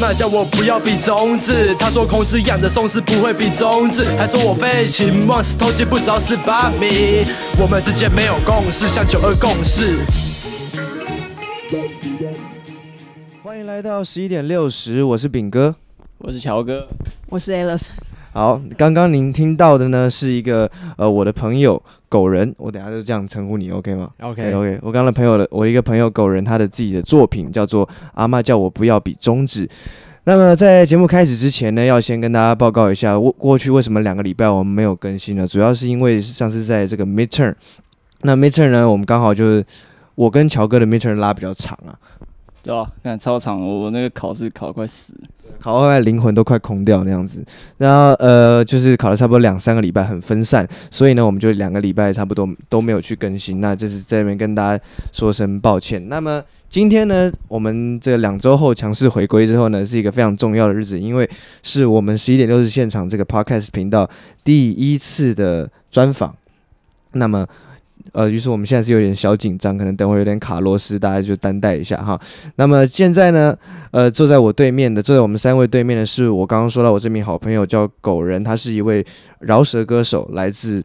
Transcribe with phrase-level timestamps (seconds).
[0.00, 7.24] 妈叫我不要比中指，她说孔子养的松狮不会比中指，还说我废寝忘食，偷鸡不着蚀把米。
[7.60, 9.98] 我们之间没有共识，像九二共识。
[13.42, 15.74] 欢迎来到十一点六十，我是炳哥，
[16.18, 16.86] 我是乔哥，
[17.28, 17.86] 我是 Alice。
[18.38, 24.78] 好，刚刚您听到的呢是一个呃我的朋友狗人，我等下就这样称呼你，OK 吗？OK OK。
[24.80, 27.84] 我刚刚的朋友的我一个朋友狗人，他的自己的作品叫做
[28.14, 29.66] 《阿妈叫我不要比中指》。
[30.22, 35.44] 那么在节目开始之前呢，要先跟大家报告一下，过过去为什么两个礼拜我们没有更新呢？
[35.44, 37.52] 主要是因为上次在这个 midterm，
[38.22, 39.66] 那 midterm 呢，我们刚好就是
[40.14, 41.98] 我跟乔哥的 midterm 拉比较长啊。
[42.62, 45.28] 对啊，看超长，我那个考试考得快死了，
[45.60, 47.44] 考到后来灵魂都快空掉那样子。
[47.76, 53.60] 然后呃，就是考了差不多两三个礼拜，很分散，所以呢，我们就两个礼拜差不多都没有去更新。
[53.60, 56.08] 那这是在这边跟大家说声抱歉。
[56.08, 61.28] 那么今天呢，我们这两周后强势回归之后呢，是一个非常重要的日子，因为
[61.62, 64.08] 是我们十一点六十现场这个 Podcast 频道
[64.42, 66.34] 第一次的专访。
[67.12, 67.46] 那么。
[68.12, 72.18] 呃，于是我们现在是有点小紧张，可能等会有点卡螺丝，大家就担待一下哈。
[72.56, 73.56] 那么现在呢，
[73.90, 79.04] 呃，坐在我对面的，坐在我们三位对面的是我刚刚说到我这名好朋友叫狗人，他是一位
[79.40, 80.82] 饶舌歌手，来自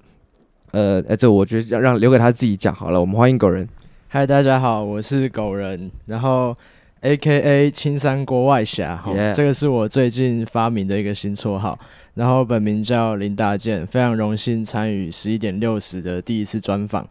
[0.72, 3.00] 呃，这我觉得让让留给他自己讲好了。
[3.00, 3.68] 我们欢迎狗人。
[4.08, 6.56] 嗨，大家好，我是狗人，然后
[7.02, 9.04] AKA 青山郭外侠.
[9.36, 11.78] 这个是我最近发明的一个新绰号。
[12.16, 17.08] 然后本名叫林大健，非常荣幸参与十一点六十的第一次专访。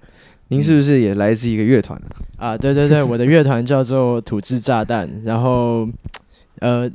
[0.49, 2.01] 您是不是也来自一个乐团
[2.37, 2.57] 啊？
[2.57, 5.11] 对对对，我的乐团叫做土制炸弹。
[5.25, 5.89] 然后，
[6.61, 6.89] 呃，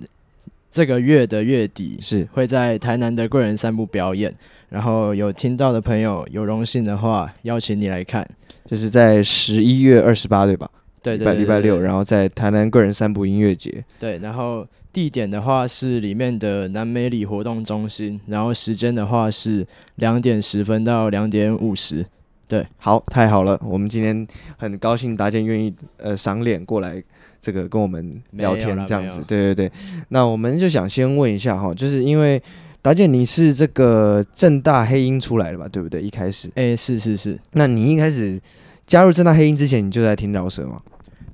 [0.72, 4.34] 这个月的月底是会在台南的贵人散步表演。
[4.70, 8.26] 然后有听到的朋友，有荣幸的话，邀请你来看，
[8.66, 10.70] 就是在十一月二十八，对吧？
[11.02, 13.84] 对对，对，对，对，礼拜六，然后在台南贵人散步音乐节。
[14.00, 14.66] 对，然后。
[14.98, 19.64] 地点的话是里面的南美里活动中心，然后时间的话是
[19.98, 22.04] 两点十分到两点五十。
[22.48, 27.04] 对，好，太好了，我们今天很高兴达健愿意呃赏脸过来，
[27.40, 29.24] 这个跟我们聊天这样子。
[29.28, 29.72] 对对对，
[30.10, 32.42] 那我们就想先问一下哈，就是因为
[32.82, 35.68] 达健你是这个正大黑鹰出来的吧？
[35.72, 36.02] 对不对？
[36.02, 37.40] 一开始，哎，是是是。
[37.52, 38.42] 那你一开始
[38.88, 40.82] 加入正大黑鹰之前，你就在听饶舌吗？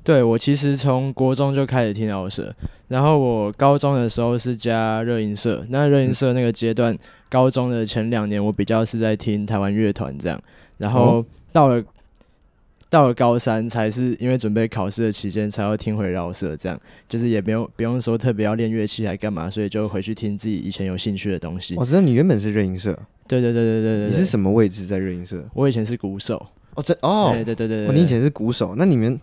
[0.03, 2.53] 对，我其实从国中就开始听饶舌，
[2.89, 6.97] 然后我高中的时候是加热音社，那热音社那个阶段，
[7.29, 10.41] 高中的前两年我比较是在听台湾乐团这样，
[10.77, 11.81] 然后到了
[12.89, 16.77] 到了高三才是因为准备考试的期间才要听回饶舌这样，
[17.07, 21.75] 就是也不用不用说特别要练乐器还干嘛，所以就回去听自己以前有兴趣的东西。
[21.77, 22.91] 我知道你原本是热音社，
[23.25, 25.41] 对对对对对对，你是什么位置在热音社？
[25.53, 26.35] 我以前是鼓手。
[26.75, 29.17] 哦，这哦，对对对对，你以前是鼓手，那你们。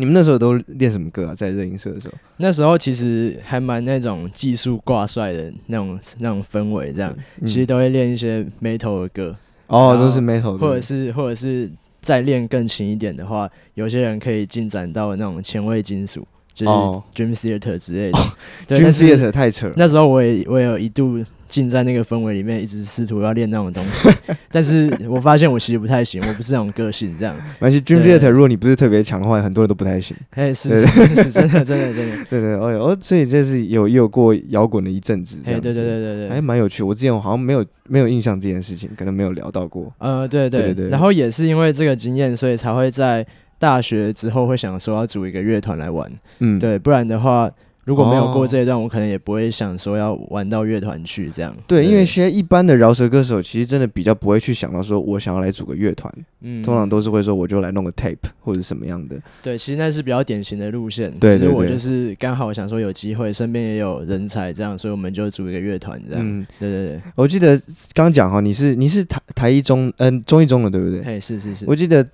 [0.00, 1.34] 你们那时候都练什么歌啊？
[1.34, 9.36] 在热音社的时候，那时候其实还蛮那种技术挂帅的那种那种氛围，这样、嗯、其实都会练一些 metal 的歌。
[9.66, 10.58] 哦，都是 metal 的。
[10.58, 11.68] 或者是或者是
[12.00, 16.72] 再练更勤一点的话，有些人可以进展到那种前卫金属，就是
[17.16, 18.18] Dream Theater 之类的。
[18.20, 18.32] 哦、
[18.68, 19.74] Dream Theater 太扯了。
[19.76, 21.24] 那时候我也我也有一度。
[21.48, 24.08] 浸在那个氛围里面，一直试图要练那种东西，
[24.52, 27.34] 但是我发现我其实不太行，我不是那种个性这样。
[27.58, 30.16] 而且 Dream Theater 如果你不是特别强的话，很多人都不太行。
[30.30, 32.24] 哎，是是是，真的真的真的。
[32.28, 35.72] 对对哦哦，所以这是有有过摇滚的一阵子，这样子。
[35.72, 36.82] 对对对对对，还蛮有趣。
[36.82, 39.92] 我之前我好像没有没有印象这件事情，可能没有聊到过。
[39.98, 40.88] 呃，对对对。
[40.88, 43.26] 然后也是因为这个经验，所以才会在
[43.58, 46.10] 大学之后会想说要组一个乐团来玩。
[46.40, 47.50] 嗯，对，不然的话。
[47.88, 51.56] 如果没有过这一段，哦、我可能也不会想说要玩到乐团去这样。
[51.66, 56.12] 对，因为现在一般的饶舌歌手其实真的比较不会去想到说，我想要来组个乐团。
[56.42, 59.16] 嗯，通常都是会说，我就来弄个 tape 或者什么样的。
[59.42, 61.10] 对，其实那是比较典型的路线。
[61.18, 66.22] 对，对，对，我就是刚好想说有机会，身边也有人才这样，所以我们就组一个乐团这样。
[66.22, 67.00] 嗯，对对对。
[67.16, 67.58] 我记得
[67.94, 71.00] 刚讲哈，你是你是台台一中嗯中一中的对不对？
[71.00, 71.64] 哎，是是是。
[71.66, 72.06] 我记得。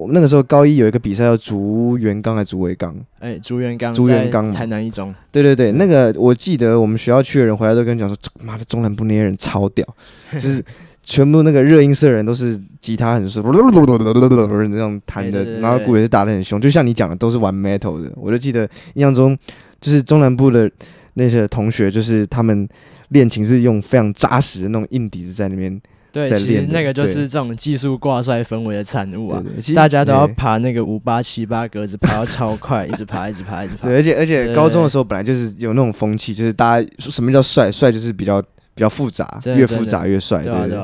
[0.00, 2.96] 我们那个时候高一有一个比赛叫竹元刚还是竹尾刚？
[3.18, 5.14] 哎，竹元刚，竹元刚，台南一中。
[5.30, 9.86] 对对对，那个我记得我们学校去的人回来都跟你讲说，妈的中南部那些人超屌，
[10.32, 10.64] 就是
[11.02, 18.10] 全部那个热音社人都是吉他很帅，这样弹的，然后鼓也是打的很凶，就像你讲的都是玩 metal 的。
[18.16, 19.36] 我就记得印象中，
[19.82, 20.70] 就是中南部的
[21.12, 22.66] 那些同学，就是他们
[23.10, 25.78] 练琴是用非常扎实的那种硬底子在那边。
[26.12, 29.42] 对，其实那个就是这种技术挂帅氛围的产物啊！
[29.74, 33.86] 大家都要爬那个五八七八格子，爬到超快，一直爬，一直爬，一直爬。
[33.86, 37.70] 对，而且而且高中的时候本来就是有那种风气，就是大家说什么叫帅？
[37.70, 38.42] 帅就是比较
[38.74, 40.42] 比较复杂，越复杂越帅。
[40.42, 40.78] 对对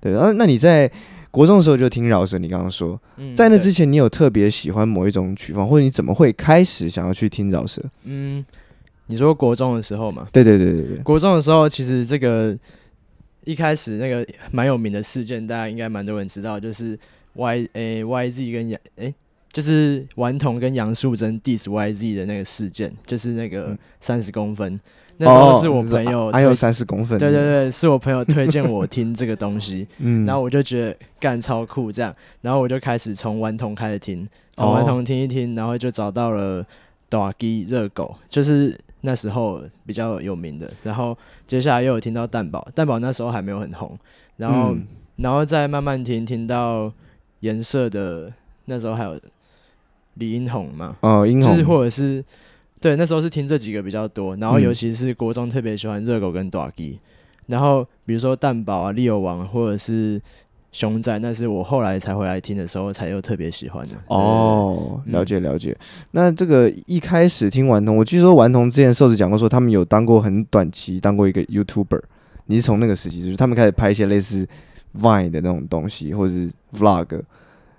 [0.00, 0.12] 对。
[0.12, 0.90] 然后那你在
[1.30, 3.00] 国中的时候就听饶舌，你刚刚说，
[3.34, 7.82] 在那之前你有特别喜欢某一种曲风，或者你怎么会开始想要去听饶舌？
[8.04, 8.44] 嗯。
[9.08, 10.26] 你说国中的时候嘛？
[10.32, 12.52] 对对对对对，国中的时候，其实这个
[13.46, 16.98] 一开始那个蛮有名的事件，大家应该蛮多人知道，就是
[17.32, 19.14] Y 诶、欸、YZ 跟杨诶、欸，
[19.50, 24.74] 就是顽童跟杨素贞 diss YZ 的那个事件，就是那个三十公分。
[24.74, 24.80] 嗯
[25.18, 27.18] 那时候是我朋友，还有三十公分。
[27.18, 36.62] 对对对，是我朋友推荐我听这个东西， 嗯，然后我就觉得干超酷这样，然后我就开始从顽童开始听，从顽童听一听，然后就找到了
[37.08, 41.16] Dagi 热狗，就是那时候比较有名的，然后
[41.46, 43.98] 接下来又有听到蛋堡，蛋堡那时候还没有很红，
[44.36, 46.92] 然后、嗯、然后再慢慢听，听到
[47.40, 48.32] 颜色的
[48.66, 49.20] 那时候还有
[50.14, 52.24] 李英红嘛，哦，英红，就是或者是。
[52.78, 56.96] 对，那时候是听这几个比较多，然后尤其是国中特别喜欢热狗跟大支，
[57.46, 60.20] 然后比如说蛋堡啊、利友王或者是
[60.76, 63.94] 熊仔，那是我后来才回来听的时候才又特别喜欢的。
[64.08, 65.74] 哦，了解了解。
[66.10, 72.02] 那这个一开始听顽童，我据说顽童之前瘦子讲过说，他们有当过很短期当过一个 YouTuber，
[72.44, 74.46] 你是从那个时期就是他们开始拍一些类似
[75.00, 77.22] Vine 的那种东西，或者是 Vlog。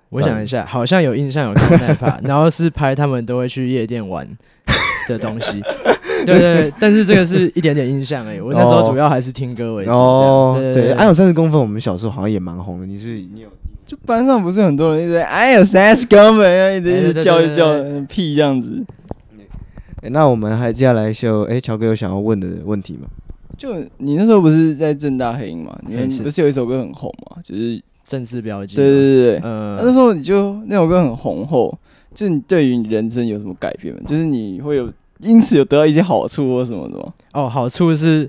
[0.10, 4.28] 我想一下，好像有印象有看 然后是拍他们都会去夜店玩。
[5.08, 5.62] 的东西，
[6.26, 8.40] 对对对，但是这个是一点点印象而已。
[8.40, 9.92] 我那时候主要还是听歌为主。
[9.92, 12.86] 哦，对，还有三十公分，我们小时候好像也蛮红的。
[12.86, 13.50] 你是你有，
[13.86, 17.74] 就班上不是很多人一直哎有三十公分，一直一直叫一叫
[18.08, 18.84] 屁这样子。
[20.02, 23.08] 哎，那我们还接下来就哎，乔哥有想要问的问题吗？
[23.58, 25.78] 就你那时候不是在正大黑音嘛？
[25.88, 27.38] 你们不是有一首歌很红嘛？
[27.44, 28.76] 就是政治标记。
[28.76, 31.78] 对对对对，嗯，那时候你就那首歌很红后。
[32.18, 34.02] 就你对于你人生有什么改变吗？
[34.08, 37.14] 就是你会有因此有得到一些好处或什么的吗？
[37.34, 38.28] 哦，好处是，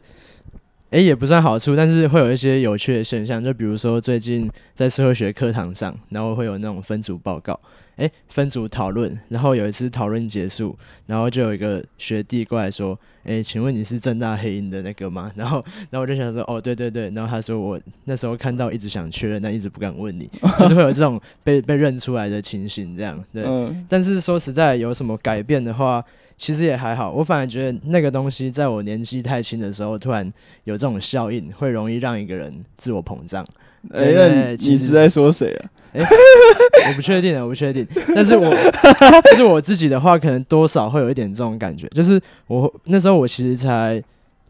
[0.91, 3.43] 诶、欸，也不算好处，但是会有一些有趣的现象。
[3.43, 7.59] 就比如说最近在社会学课堂上，然后会有那种分组报告。
[7.97, 12.97] 哎、欸，分组讨论，然后有一次讨论结束，然后就有一个学弟过来说
[13.27, 15.57] ：“哎、欸，请问你是正大黑鹰的那个吗？” 然后，
[15.91, 20.31] 然后我就想说：“哦，对对对。”然后他说：“我那时候看到一直想确认，但一直不敢问你，
[20.61, 23.43] 就是会有这种被被认出来的情形，这样对。
[23.45, 26.01] 嗯、但是说实在，有什么改变的话，
[26.39, 27.11] 其实也还好。
[27.11, 30.33] 我反而觉得那个东西，在我年纪太轻的时候，突然
[30.65, 33.45] 有这种效应，会容易让一个人自我膨胀。
[33.93, 35.71] 哎、欸，那你是在说谁啊？
[35.93, 36.07] 哎、欸，
[36.91, 37.87] 我不确定，我不确定。
[38.15, 38.55] 但是我，
[39.25, 41.89] 但是我自己的话，可能多少会有一点这种感觉。
[41.89, 44.03] 就是我那时候，我其实才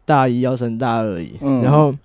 [0.05, 1.37] 大一要升大二而已。
[1.41, 1.95] 嗯、然后，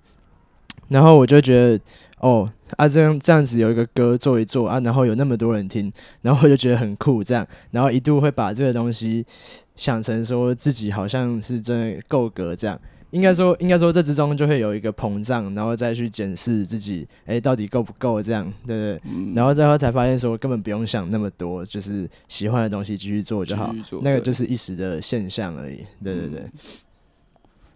[0.87, 1.79] 然后我就觉得，
[2.19, 5.91] 哦，啊，这样这样子有一个歌做一做啊，然后有那么多人听，
[6.21, 7.23] 然后我就觉得很酷。
[7.23, 9.25] 这样，然后一度会把这个东西
[9.75, 12.79] 想成说自己好像是真的够格这样。
[13.11, 19.01] 应该说，应该说，这之中就会有一个膨胀，然后再去检视自己，哎、欸，到底够不够这样，对不对？
[19.05, 25.77] 嗯、然后最后才发现说，根本不用想那么多，就是喜欢的东西继续做就好，那个就是一时的现象而已。
[26.03, 26.41] 对对对。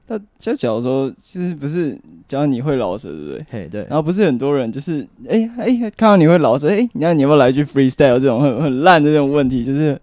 [0.07, 1.97] 那就假如说，其实不是，
[2.27, 3.45] 假如你会老舌，对不对？
[3.49, 3.81] 嘿，对。
[3.83, 9.99] 然后不是很多人，就是，哎、欸、哎、欸，看到你会老舌，哎、欸，你看你要不要来一句 freestyle 这种很很烂的这种问题，就是会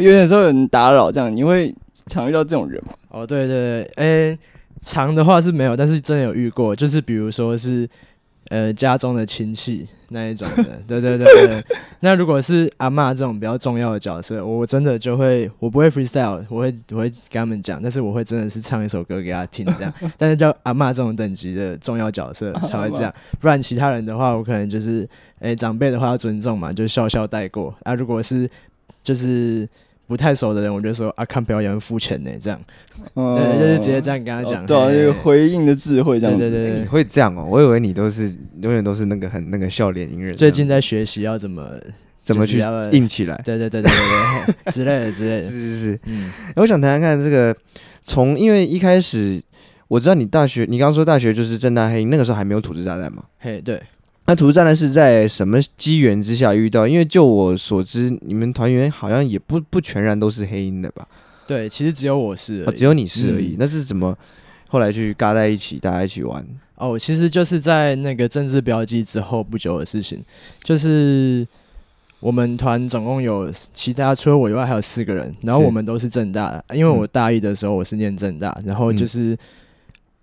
[0.00, 1.74] 有点时候有人打扰这样，你会
[2.06, 2.92] 常遇到这种人吗？
[3.10, 4.38] 哦，对对对，哎、欸。
[4.80, 7.84] 长的话是没有，但是真的有遇过，就是比如说是，
[8.48, 11.64] 呃，家中的亲戚那一种的， 对对对对。
[11.98, 19.92] 那如果是阿嬷这种比较重要的角色，我真的就会，我不会 freestyle，我会我会跟他们讲，但是我会真的是唱一首歌给他听这样。
[20.16, 25.00] 但是叫阿嬷这种等级的重要角色 才会这样，不然其他人的话，我可能就是，
[25.40, 27.74] 诶、欸，长辈的话要尊重嘛，就笑笑带过。
[27.82, 28.48] 啊，如果是
[29.02, 29.68] 就是。
[30.08, 32.58] 不太熟的人，我就说啊，看表演付钱呢，这样，
[33.14, 37.46] 嗯、对，就是直接这样跟他讲，哦、对、回应的智慧，这样，对对对，你会这样哦？
[37.48, 40.34] 我以为你都是永远都是那个很那个笑脸迎人。
[40.34, 41.70] 最近在学习要怎么
[42.22, 42.58] 怎么去
[42.92, 47.54] 硬起来，对对对对对对，之类的之类的，是是是，嗯，我想谈谈看这个，
[48.02, 49.38] 从因为一开始
[49.88, 53.24] 我知道你大学，你刚刚说大学就是正大黑，那个时候还没有土制炸弹嘛？
[53.38, 53.78] 嘿，对。
[54.28, 56.86] 那土制炸弹是在什么机缘之下遇到？
[56.86, 61.08] 因为就我所知，你们团员好像也不不全然都是黑音的吧？
[61.46, 63.54] 对，其实只有我是，哦，只有你是而已。
[63.54, 64.14] 嗯、那是怎么
[64.66, 66.46] 后来去嘎在一起，大家一起玩？
[66.74, 70.22] 哦，其实就是在那个政治标记之后不久的事情。
[70.62, 71.48] 就是
[72.20, 79.32] 我们团总共有其他除了我以外还有四个人，然后我们都是正大的，因为我大一的时候我是念正大，然后就是。
[79.32, 79.38] 嗯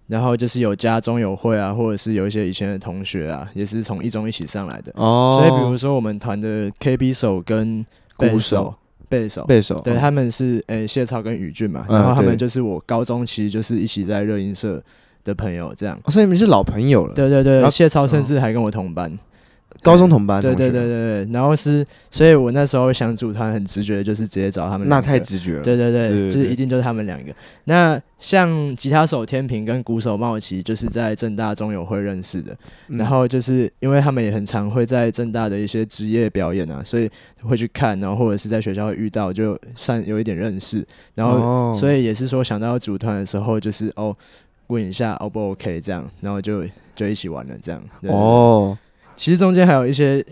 [0.07, 4.91] 然后就是有家中友会啊，或者是有一些以前的同学啊，也是从一中一起上来的。
[4.95, 5.39] 哦。
[5.39, 7.85] 所以比如说我们团的 KB 手跟
[8.15, 8.74] 鼓手、
[9.09, 14.81] 贝手、贝手，对，他们是诶谢超跟宇俊嘛，然后他们就是我高中其实就是一起在热音社
[15.24, 16.00] 的朋友这样。
[16.07, 17.13] 所以你们是老朋友了。
[17.13, 19.12] 对对对，谢超甚至还跟我同班。
[19.82, 24.89] 高中同班，对对对对对，然后是，所以我那时候想组团，很直觉的就是直接找他们。
[24.89, 25.62] 那太直觉了。
[25.62, 27.32] 对对对，就是一定就是他们两个。
[27.65, 32.51] 那像吉他手天平跟鼓手茂奇，就是在正大中友会认识的。
[32.88, 37.10] 嗯然后就是因为他们也很常会在正大的一些职业表演啊，所以
[37.44, 40.86] 会去看，然后或者是在学校会遇到，就算有一点认识。
[41.13, 44.15] 然后、哦所以也是说想到要组团的时候，就是哦
[44.67, 46.63] 问一下 O 不 OK 这样，然后就
[46.96, 47.82] 就一起玩了这样。
[48.03, 48.75] 哦，
[49.15, 50.24] 其实中间还有一些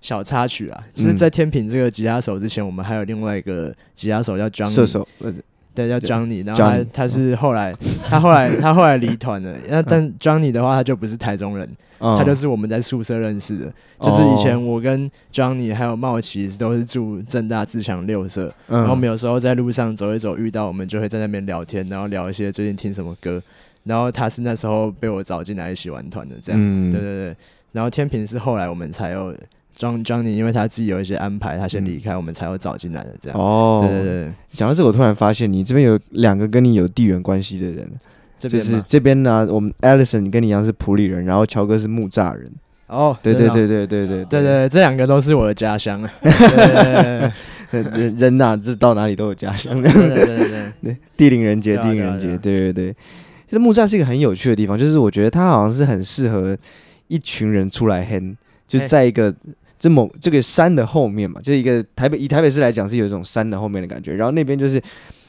[0.00, 5.32] 小插曲啊，就是嗯在天平这个吉他手之前，我们还有另外一个吉他手叫 Johnny，射手，呃
[5.72, 7.72] 对，叫 Johnny，然后他 Johnny 他是后来
[8.08, 11.68] 他后来他后来离团了，那但 Johnny 的话他就不是台中人，
[12.00, 13.66] 嗯他就是我们在宿舍认识的，
[13.98, 18.78] 哦就是以前我跟 Johnny 还有茂奇都是住正大自强六社，嗯。
[18.78, 23.40] 然后我们有时候在路上走一走遇到，我们就会在那边聊天，然后聊一些最近听什么歌，
[23.84, 26.60] 然后他是那时候被我找进来一起玩团的这样。
[26.60, 26.90] 嗯。
[26.90, 27.36] 对对对，
[27.72, 29.34] 然后天平是后来我们才有
[29.78, 33.38] John Johnny，因为他自己有一些安排，他先离开，我们才有找进来的这样。
[33.38, 37.90] 嗯哦，对对对，讲到这个，我突然发现你这边有两个跟你有地缘关系的人，
[38.38, 42.50] 就是这边嘛这边呢，我们 Allison 跟你一样是普里人，然后乔哥是木栅人，
[42.88, 44.42] 哦，对对对对对对对。
[44.42, 46.06] 对，这两个都是我的家乡。
[47.70, 52.92] 人人呐，这到哪里都有家乡，对对对地灵人杰，地灵人杰，对对对。
[53.46, 56.56] 其实木栅是一个很有趣的地方，就是我觉得它好像是很适合
[57.10, 58.34] 一群人出来 hang，
[58.66, 59.34] 就在一个
[59.78, 64.80] 这某这个山的后面嘛，就是一个台北以台北市来讲是有一种山的后面的感觉，然后那边就是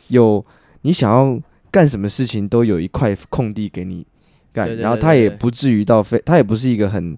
[0.09, 0.45] 有
[0.83, 1.38] 你想要
[1.71, 4.05] 干什么事情都有一块空地给你
[4.53, 7.17] 干，对对对然后它也不至于到非，它也不是一个很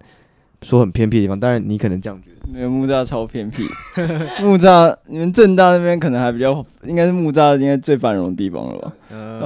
[0.62, 3.64] 说很偏僻的地方，当然你可能这样觉得，没有木栅超偏僻，
[4.42, 8.94] 木栅你们正大那边可能还比较，应该是木栅应该最繁荣的地方了吧？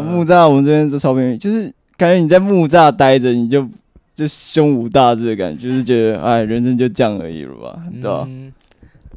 [0.02, 3.68] 木栅我们这边是超偏僻，就是感觉你在木栅待着，你就
[4.18, 8.26] 就胸无大志的感觉，就是觉得哎，人生就这样而已了吧，对吧？
[8.28, 8.52] 嗯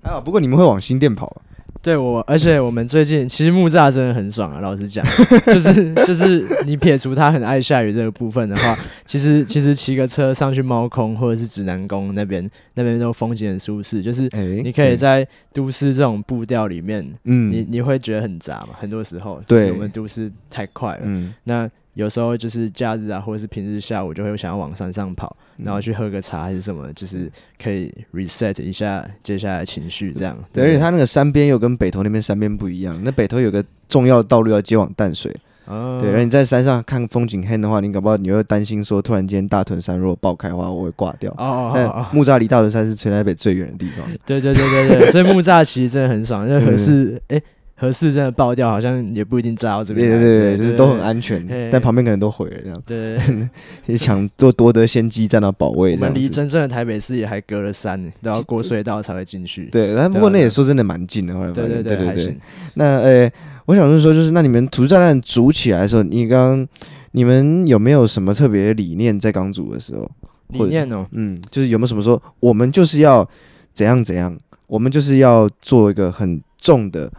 [0.02, 1.42] 还好，不过你们会往新店跑啊，
[1.82, 5.04] 对我，而且我们最近其实木栅真的很爽啊，老实讲，
[5.46, 17.50] 就是就是你撇除他很爱下雨这个部分的话，其实其实骑个车上去猫空或者是指南宫那边，那边都风景很舒适，就是哎，你可以在都市这种步调里面，嗯。
[17.50, 19.70] 你你会觉得很杂嘛，很多时候，对。
[19.70, 21.34] 我们都市太快了，嗯。
[21.44, 27.30] 那有时候就是假日啊，或者是平日下午就会想要往山上跑，嗯然后去喝个茶还是什么，就是
[27.60, 30.38] 可以 reset 一下接下来的情绪这样。
[30.52, 32.98] 对，而且它那个山边又跟北投那边山边不一样。
[33.02, 35.34] 那北投有个重要的道路要接往淡水，
[35.66, 36.14] 哦对。
[36.14, 41.30] 而你在山上看风景黑的话，你搞不好你会担心说，突然间大屯山如果爆开的话，我会挂掉。
[41.32, 44.08] 哦哦哦哦，木栅离大屯山是全台北最远的地方。
[44.24, 47.42] 对对对对对，所以木栅其实真的很爽，因为合适嗯哎。
[47.80, 50.18] 合适真的爆掉，好像也不一定炸到这边来。
[50.18, 52.82] 对对对，就是都很安全，但旁边可能都毁了这样。
[52.84, 56.28] 对， 想做夺得先机，占到保卫我们离。
[56.28, 59.64] 真正的台北市也还隔了山呢，都要过隧道才会进去。
[59.70, 61.32] 对，但不过那也说真的蛮近的。
[61.32, 62.36] 后来发对现，对对对。
[62.74, 63.32] 那呃，
[63.64, 66.68] 我想就是说，就是那你们土炸弹组起来的时候，你刚刚
[67.12, 70.06] 你们有没有什么特别理念在刚组的时候？
[70.48, 73.26] 理念哦，嗯，就是有没有什么说，我们就是要
[73.72, 77.10] 怎样怎样，我们就是要做一个很重的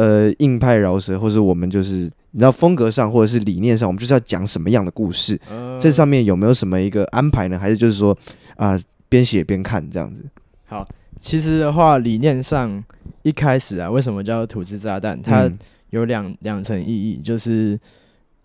[0.00, 5.38] 呃硬派饶舌，或者我们就是你知道风格上或者是理念上，我们就是要讲什么样的故事？
[5.50, 7.58] 呃这上面有没有什么一个安排呢？
[7.58, 8.16] 还是就是说
[8.56, 10.24] 啊，边写边看这样子？
[10.66, 10.86] 好，
[11.20, 12.82] 其实的话，理念上
[13.22, 15.20] 一开始啊，为什么叫土制炸弹？
[15.20, 15.58] 它嗯
[15.90, 17.78] 有两两层意义，就是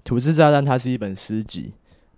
[0.04, 1.72] 土制炸弹它是一本诗集，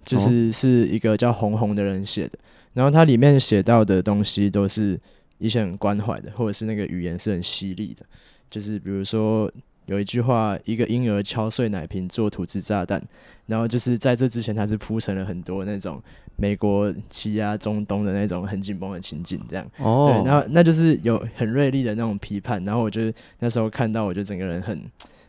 [0.06, 2.40] 就是是一个叫红红的人写的，
[2.74, 4.98] 然后它里面写到的东西都是
[5.38, 8.06] 一些很关怀的，或者是那个语言是很犀利的，
[8.50, 9.52] 就是比如说。
[9.88, 13.02] 有一句话，一个婴儿敲碎奶瓶做土制炸弹，
[13.46, 16.04] 然后就是在这之前，他是铺成了很多那种
[16.36, 19.66] 美国欺压中东的那种很紧绷的情景，这样。
[19.78, 24.78] 哦，对，然后那就是有很锐利的那种批判，然后我就那时候看到，我就整个人很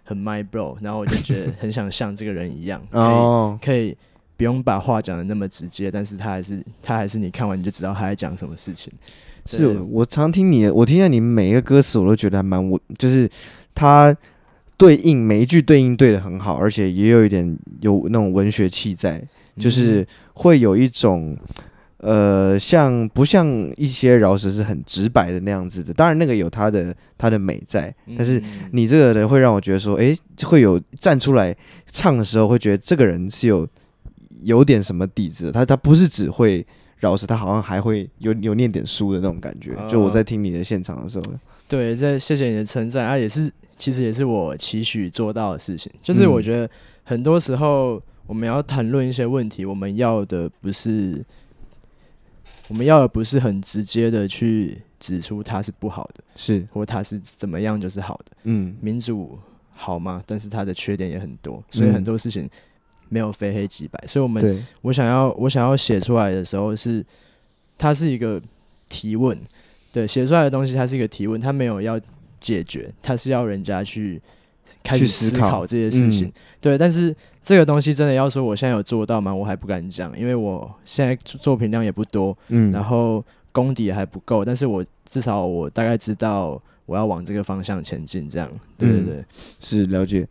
[0.03, 3.97] 很 my bro，然后我就觉得很想像这个人一样， 可以哦，可以
[4.37, 8.93] 不用把话讲的那么直接，但是他还是他还是你看完你就知道他在讲什么事情。
[9.57, 13.29] 是我常听你的，我听见你每一个歌词，我都觉得还蛮我，就是
[13.75, 14.15] 他
[14.77, 19.27] 对应每一句对应对的很好，而且也有一点有那种文学气在，
[19.59, 21.37] 就是会有一种
[21.97, 25.93] 呃，像不像一些饶舌是很直白的那样子的？
[25.93, 31.57] 当然那个有它的它的美在，但是嗯你这个人会让我觉得说，诶，会有站出来
[31.91, 33.67] 唱的时候，会觉得这个人是有
[34.45, 35.53] 有点什么底子的。
[35.53, 36.65] 他他不是只会
[36.99, 39.77] 饶舌，他好像还会有有念点书的那种感觉。
[39.89, 41.25] 就我在听你的现场的时候，
[41.69, 45.93] 对，在谢谢你的称赞啊，也是其实也是我期许做到的事情。
[46.03, 46.69] 就是我觉得
[47.05, 51.25] 很多时候我们要谈论一些问题，我们要的不是
[52.69, 58.37] 我们要的不是很直接的去指出它是不好的，是，或它是怎么样就是好的。
[58.45, 59.39] 嗯，民主
[59.73, 60.23] 好吗？
[60.27, 62.51] 但是它的缺点也很多，所以很多事情
[63.09, 64.03] 没有非黑即白。
[64.07, 67.05] 所以我们对，我想要我想要写出来的时候是，
[67.77, 68.41] 它是一个
[68.89, 69.39] 提问，
[69.93, 72.01] 对，写出来的东西它是一个提问，它没有要
[72.41, 74.21] 解决，它是要人家去
[74.83, 76.79] 开始思考这些事情，嗯对。
[76.79, 79.35] 但是这个东西真的要说我现在有做到吗？
[79.35, 89.25] 我还不敢讲，因为我现在作品量也不多，嗯，然后功底也还不够，但是我至少我大概知道我要往这个方向前进，这样，对对对。
[89.61, 90.29] 是了解，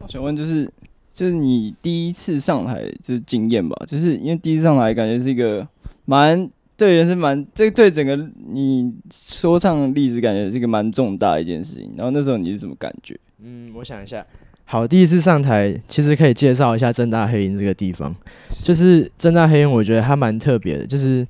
[0.00, 0.68] 我想问就是，
[1.14, 3.76] 就是你第一次上台就是经验吧？
[3.86, 5.66] 就是因为第一次上台感觉是一个
[6.06, 8.16] 蛮对人生蛮这对整个
[8.50, 11.92] 你说唱历史感觉是一个蛮重大的一件事情。
[11.96, 13.16] 然后那时候你是什么感觉？
[13.40, 14.26] 嗯，我想一下。
[14.64, 18.12] 好，第一次上台，其实可以介绍一下正大黑鹰这个地方。
[18.50, 20.86] 就是正大黑鹰，我觉得它蛮特别的。
[20.86, 21.24] 就是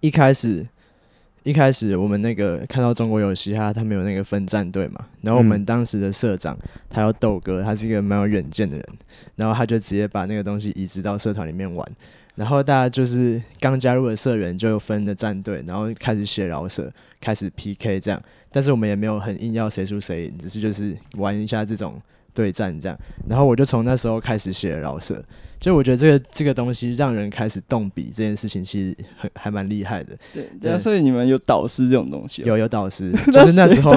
[0.00, 0.66] 一开始，
[1.44, 5.04] 一开始我们那个看到中国有嘻哈，他们有那个分战队嘛。
[5.22, 6.56] 然后我们当时的社长，
[6.88, 8.86] 他叫豆哥，他是一个蛮有远见的人。
[9.36, 11.86] 然后他就直接把那个东西移植到社团里面玩。
[12.34, 18.22] 然后大家就是刚加入的社员就分的战队，然后开始写饶舌，开始 PK 这样。
[18.50, 22.00] 但是我们也没有很硬要谁输谁赢，只是就是玩一下这种
[22.32, 22.96] 对战这样。
[23.28, 25.22] 然后我就从那时候开始写饶舌。
[25.62, 30.18] 就我觉得这个这个东西让人开始动笔这件事情，其实很还蛮厉害的。
[30.34, 32.42] 对，对啊，所以你们有导师这种东西？
[32.42, 33.92] 有有 导师，就是那时候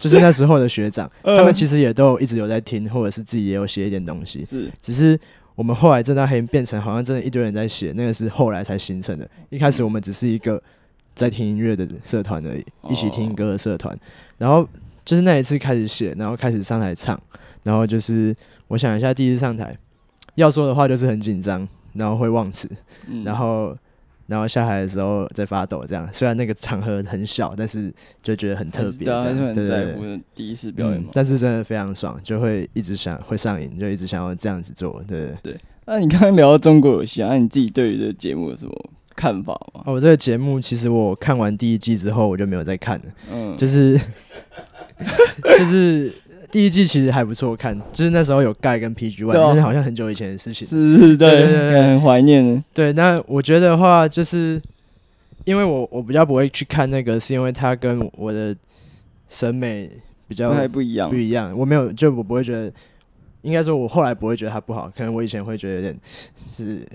[0.00, 4.44] 就是那时候的学长，嗯他们其实也都一直有在听，或者是自己也有写一点东西。
[4.44, 5.16] 是，只是
[5.54, 9.30] 我们后来政大黑变成好像真的一堆人在写，那个是后来才形成的。
[9.50, 10.60] 一开始我们只是一个
[11.14, 13.96] 在听音乐的社团而已，一起听歌的社团。
[14.36, 14.68] 然后
[15.04, 17.16] 就是那一次开始写，然后开始上台唱，
[17.62, 18.34] 然后就是
[18.66, 19.76] 我想一下，第一次上台
[20.34, 22.68] 要说的话就是很紧张，然后会忘词，
[23.08, 23.76] 嗯然后
[24.26, 26.08] 然后下海的时候在发抖，这样。
[26.12, 29.66] 虽然那个场合很小，但是就觉得很特别，还是很对对对。
[29.66, 31.08] 在乎的第一次表演嘛。
[31.08, 35.02] 嗯但是真的非常爽，就会一直想会上瘾，就一直想要这样子做。
[35.06, 38.72] 对，对那你刚刚聊到中国有嘻哈，那你自己对于这个节目有什么
[39.14, 39.82] 看法吗？
[39.84, 43.04] 哦，我这个节目其实我看完第一季之后，我就没有再看了。
[43.30, 44.00] 嗯，就是
[45.58, 46.10] 就是
[46.54, 50.64] 第一季其实还不错看，就是那时候有盖跟 PG One，、对啊但是好像很久以前的事情。
[50.68, 52.62] 是是，对对对对很怀念。
[52.72, 54.62] 对，那我觉得的话，就是
[55.44, 58.54] 因为我我比较不会去看那个，是因为它跟我的
[59.28, 59.90] 审美
[60.28, 61.52] 比较不一样不，一样。
[61.58, 62.72] 我没有，就我不会觉得，
[63.42, 65.98] 应该说，我后来不会觉得它不好，可能我以前会觉得有点
[66.56, 66.86] 是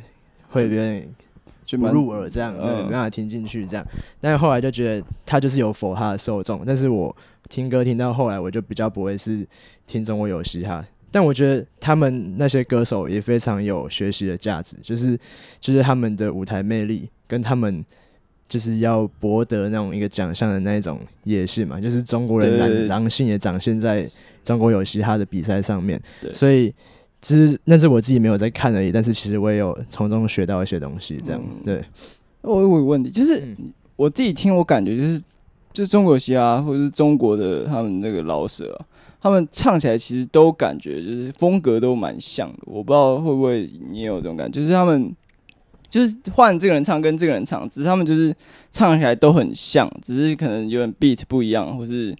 [0.51, 1.05] 会有点
[1.91, 3.85] 入耳这样，对，嗯没办法听进去这样。
[4.21, 7.13] 但是后来就觉得他就是有否他的受众，但是我
[7.49, 9.45] 听歌听到后来，我就比较不会是
[9.85, 10.85] 听中国有嘻哈。
[11.11, 15.19] 但我觉得他们那些歌手也非常有学习的价值，就是
[15.59, 17.83] 就是他们的舞台魅力跟他们
[18.47, 24.07] 就是要博得那种一个奖项的那一种野性嘛，就是中国人狼狼性也展现在
[24.43, 26.73] 中国有嘻哈的比赛上面对，所以
[27.21, 31.83] 其实那是我自己没有在看而已，但是其实我也有从中学到一些东西，这样嗯对。
[32.41, 35.21] 我有个问题，就是嗯我自己听，我感觉就是，
[35.79, 38.77] 就中国嘻哈或者是中国的他们那个老舍，
[39.21, 42.57] 他们唱起来其实都感觉就是风格都蛮像的。
[42.65, 45.15] 我不知道会不会你也有这种感觉，就是他们
[45.89, 48.35] 就是换这个人唱跟这个人唱，只是他们就是
[48.71, 52.13] 唱起来都很像，只是可能有点 beat 不一样，或是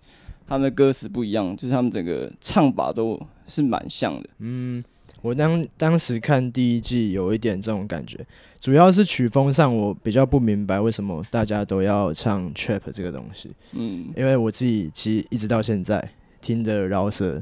[0.47, 4.29] 他们的歌词不一样，就是他们整个唱法都是蛮像的。
[4.39, 4.81] 嗯，
[5.21, 8.17] 我当当时看第一季有一点这种感觉，
[8.59, 17.41] 主要是曲风上我比较不明白为什么大家都要唱 trap 这个东西，嗯，因为我自己其实一直到现在听的饶舌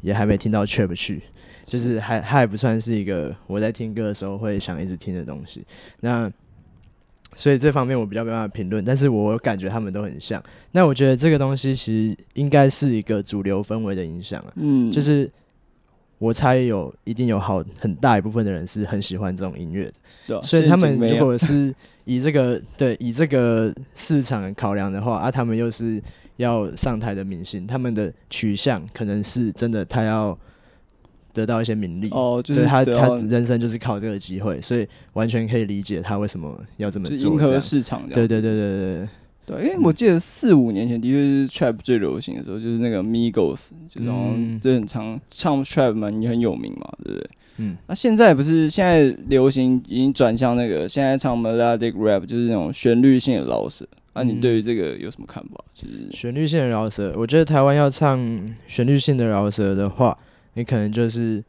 [0.00, 1.22] 也还没听到 trap 去，
[1.64, 5.64] 就是还它还不算是一个我在听歌的时候会想一直听的东西。
[6.00, 6.30] 那
[7.34, 10.42] 所以这方面我比较没办法评论，但是我感觉他们都很像。
[10.72, 14.52] 那我觉得这个东西其实应该是一个主流氛围的影响啊。
[14.56, 15.30] 嗯，就是
[16.22, 19.92] 我猜有一定有好很大一部分的人是很喜欢这种音乐的，
[20.28, 26.00] 对啊所以他们如果是以这个 对以这个市场考量的话，啊，他们又是
[26.36, 30.38] 要上台的明星，他们的取向可能是真的他要
[31.32, 37.32] 得到一些名利，哦，就是对他他人生就是靠这个机会，所以完全可以理解他为什么要这么就做。
[37.32, 38.08] 迎合市场。
[38.08, 39.08] 对对对对对
[39.44, 47.30] 对，因为我记得四五年前的确是 trap 最流行的时候，就是那个 Migos，就是好像嗯就很常唱 trap 嘛，也很有名嘛，对不对？
[47.58, 53.86] 嗯，那、现在不是现在流行已经转向那个现在唱 melodic rap，就是那种旋律性的饶舌。
[54.14, 55.62] 那、你对于这个有什么看法？
[55.74, 58.18] 就是旋律性的饶舌，我觉得台湾要唱
[58.66, 60.16] 旋律性的饶舌的话，
[60.54, 61.42] 你可能就是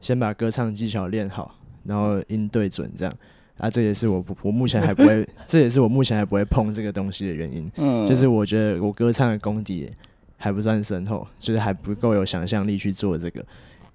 [0.00, 3.14] 先把歌唱技巧练好，然后音对准这样。
[3.58, 7.70] 啊，这也是我不我目前还不会， 这也是我目前还不会碰这个东西的原因。
[7.76, 9.88] 嗯，就是我觉得我歌唱的功底
[10.36, 13.44] 还不算深厚，就是还不够有想象力去做这个。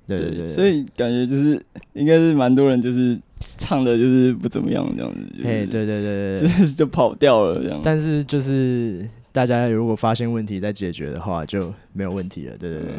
[0.08, 5.20] 对对对，对，所以感觉就是应该是蛮多人就是唱的就是不怎么样这样子。
[5.44, 7.82] 哎，对对对对，就是 就跑掉了这样。
[7.84, 12.58] 但是就是大家如果发现问题再解决的话，就没有问题了。
[12.58, 12.92] 对对对。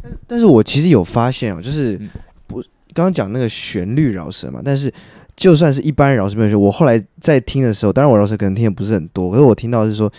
[0.00, 1.98] 但但是我其实有发现哦，就是
[2.46, 4.92] 不刚刚讲那个旋律饶舌嘛，但是。
[5.36, 10.10] 就算是一般饶舌没有学，我后来在听的时候，当然我饶舌可能听的不是很多，可是我听到是说，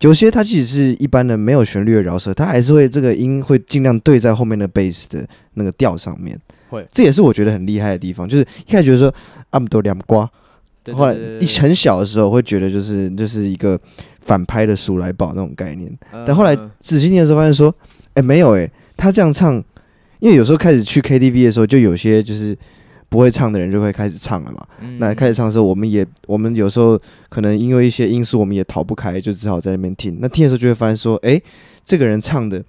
[0.00, 6.38] 有些他即使是一般的没有旋律的饶舌，他还是会这个音会尽量对在后面的贝斯的那个调上面。
[6.70, 9.14] 会，这也是我觉得很厉害的地方，就是一开始觉得说
[9.50, 10.28] 阿姆多两瓜，
[10.94, 13.78] 后来一很小的时候会觉得就是就是一个
[14.20, 15.92] 反拍的鼠来宝那种概念，
[16.26, 17.68] 但后来仔细听的时候发现说，
[18.14, 19.62] 哎、欸、没有哎、欸，他这样唱，
[20.20, 22.56] 因为有时候开始去 KTV 的时候，就有些就是。
[23.12, 24.66] 不会唱的人就会开始唱了嘛。
[24.80, 26.98] 嗯、那开始唱的时候，我们也我们有时候
[27.28, 30.16] 可能因为一些因素，我们也逃不开，就只好在那边听。
[30.18, 31.42] 那听的时候就会发现说，诶，
[31.84, 32.64] 这个人唱的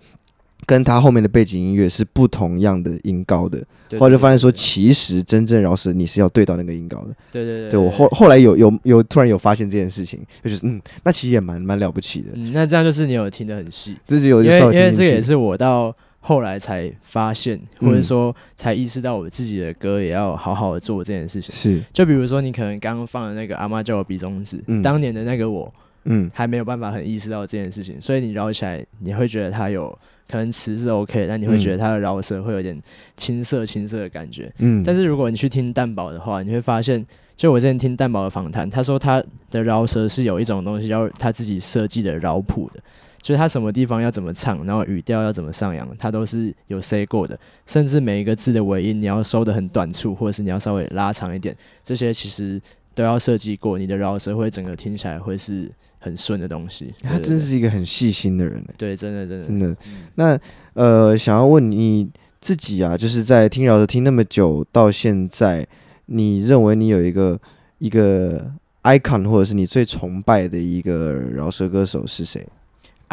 [0.66, 3.64] 跟他后面的背景音乐是不同样的音高的。
[3.98, 7.16] 后来就发现说，其实真正饶舌你是要对到那个音高的。
[7.32, 7.70] 对对对，对。
[7.70, 12.32] 对我后后来有有有突然有发现这件事情，就是嗯，那其实也蛮蛮了不起的。
[12.36, 15.96] 嗯，那这样就是你有听得很细，自己有因为因为这个也是我到。
[16.26, 21.54] 后来才发现，或者说才意识到，我自己的歌也要好好的做这件事情。
[21.54, 25.72] 是，就比如说你可能刚刚放的那个阿妈叫我比中指，嗯，当年的那个我，
[26.06, 29.90] 嗯，还没有办法很意识到这件事情，所以你饶起来，你会觉得它有
[30.30, 32.82] 可能词是 OK，但你会觉得它的饶舌会有点
[33.18, 34.50] 青涩青涩的感觉。
[34.60, 37.06] 嗯，但是如果你去听蛋堡的话，你会发现，
[37.36, 42.80] 就我之前听蛋宝的访谈，他说他的饶舌是有一种东西叫他自己设计的饶谱的。
[43.24, 47.40] 就是他什么地方要怎么唱，然后语调要怎么上扬，他都是有 say 过的。
[47.66, 51.56] 甚至每一个字的尾音，你要收的很短促，或者是你要稍微拉长一点，
[51.86, 52.62] 这些其实
[52.94, 53.80] 都要设计过。
[53.80, 56.94] 你的饶舌会整个听起来会是很顺的东西。
[57.02, 58.62] 他真是一个很细心的人。
[58.78, 59.78] 对，真的，真的，真的。
[60.16, 60.38] 那
[60.74, 62.10] 呃，想要问你
[62.42, 65.66] 自己啊，就是在听饶舌听那么久到现在，
[66.08, 67.40] 你认为你有一个
[67.78, 68.52] 一个
[68.84, 72.46] icon，或者是你最崇拜的一个饶舌歌手是谁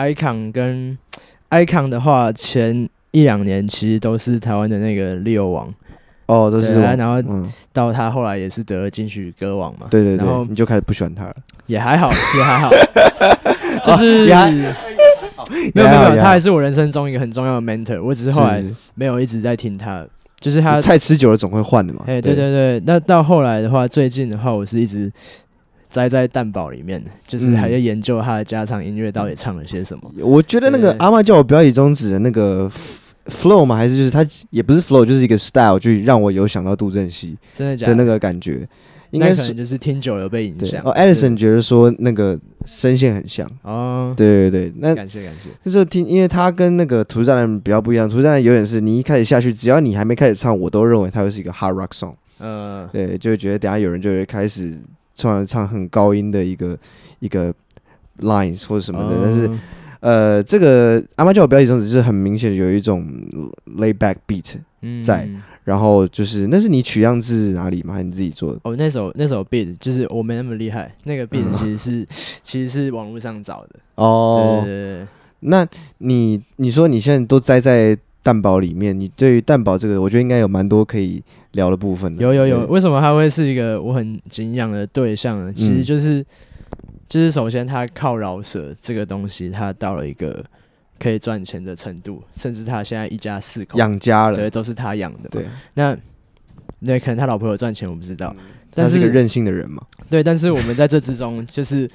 [0.06, 0.96] ？icon 跟
[1.50, 5.72] icon 的话，前一两年其实都是台湾的那个 Leo 王。
[6.26, 7.20] 哦，都是然后
[7.72, 11.34] 到他后来也是得了金曲歌王嘛，对对对，然后你就开始不喜欢他了，
[11.66, 12.08] 也还好，
[12.38, 12.70] 也还好，
[13.82, 14.26] 就是
[15.74, 18.62] 没有没有，他还是我人生中一个很重要的 mentor，我只是后来
[18.94, 20.06] 没有一直在听他，
[20.38, 25.10] 就是他菜吃久了总会换的嘛，哎对对对，那到后来的话，最近的话，我是一直。
[25.90, 30.10] 栽在蛋堡里面，就是还在研究他的家常音乐到底唱了些什么。
[30.16, 32.70] 嗯、我觉得那个阿妈叫我不要以中指的那个
[33.26, 38.66] flow 嘛，还是就是他也不是 flow，就是一个 style，就让我有想到杜振熙真的假的那个感觉。
[39.10, 40.80] 应该是就是听久了被影响。
[40.84, 43.44] 哦，Edison 觉得说那个声线很像。
[43.62, 45.48] 哦，对对对，那感谢感谢。
[45.64, 52.14] 就是听，因为他跟那个土著人比较不一样，土著人有点是你一开始下去，只要你还没开始唱，我都认为他会是一个 hard rock song。
[52.38, 54.78] 嗯，对，就会觉得等下有人就会开始。
[55.20, 56.78] 唱唱很高音的一个
[57.18, 57.52] 一个
[58.20, 59.50] lines 或者什么的，但是
[60.00, 63.06] 呃，这个阿妈叫我不要以中指，就是很明显有一种
[63.76, 64.54] lay back beat
[65.02, 65.28] 在，
[65.64, 67.92] 然后就是那是你取样自哪里吗？
[67.92, 68.60] 还是你自己做的？
[68.62, 72.06] 哦，那首那首 beat 就是我没那么厉害，那个 beat 其实是
[72.42, 73.78] 其实是网络上找的。
[73.96, 75.06] 哦，对对对。
[75.40, 75.66] 那
[75.98, 81.22] 你你说你现在都栽在蛋堡里面，你对于蛋堡这个，我觉得应该有蛮多可以。
[81.54, 85.52] 聊的部分的有有有，为什么他会是一个我很敬仰的对象呢？
[85.52, 86.24] 其实就是，
[87.08, 90.44] 就是首先他靠饶舌这个东西，他到了一个
[90.96, 95.28] 可以赚钱的程度，甚至他现在一家四口养家了，对，都是他养的。
[95.28, 95.98] 对，那
[96.78, 98.32] 那可能他老婆有赚钱，我不知道。
[98.72, 99.84] 但是个任性的人嘛？
[100.08, 101.90] 对，但是我们在这之中， 就是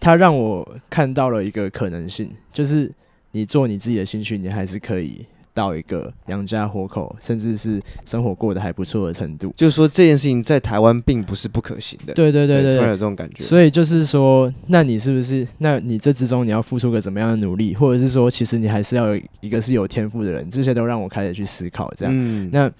[0.00, 2.90] 他让我看到了一个可能性，就是
[3.32, 5.26] 你做你自己的兴趣，你还是可以。
[5.58, 12.14] 到一个养家活口，甚至是生活过得还不错的程度，就是说这件事情在台湾并不是不可行的。
[12.14, 13.42] 对对对对，突然有这种感觉。
[13.42, 15.44] 所以就是说，那你是不是？
[15.58, 21.92] 那你这之中你要付出个怎么样的努力，或者是说，其实你还是要有一个是有天赋的人，这些都让我开始去思考。
[21.96, 22.70] 这样，嗯、那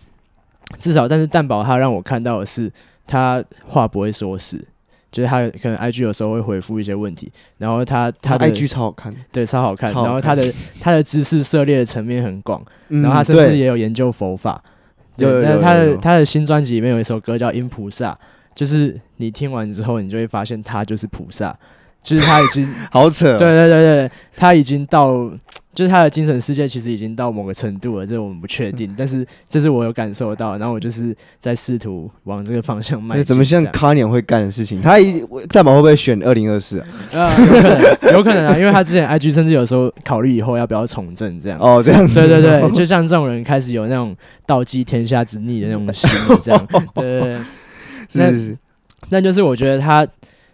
[0.78, 2.70] 至少，但是蛋宝他让我看到的是，
[3.06, 4.64] 他话不会说死。
[5.10, 9.92] 就是他可能 IG 有时候会回复一些问题，然后他他的 IG 超好看，对，超好看。
[9.92, 14.62] 好看然后他的他的知识涉猎的层面很广，嗯、然后他甚至也有研究佛法。
[15.16, 18.12] 对，但是他的他的新专辑里面有一首歌叫《音菩萨》，
[18.54, 21.56] 就是你听完之后，你就会发现他就是菩萨，
[22.02, 23.36] 就是他已经 好扯。
[23.36, 25.30] 对对对对，他已经到。
[25.78, 33.24] 就是他的精神世界其实已经到某个程度了，这我们不确定，但是这是我有感受到，然后我就是在试图往这个方向迈进。
[33.24, 34.82] 怎么像 Kanye 会干的事情？
[34.82, 36.86] 他一蛋堡会不会选二零二四啊？
[37.14, 41.56] 啊，有可能，有可能啊，因为他之前 IG 甚至有时候考虑以后要不要从政这样。
[41.60, 42.16] 哦，这样子。
[42.16, 46.10] 对对对， 就像这种人开始有那种倒记天下之逆的那种心，
[46.42, 46.66] 这样。
[46.92, 47.38] 对对对，
[48.14, 48.58] 那是是是
[49.10, 50.04] 那就是我觉得他。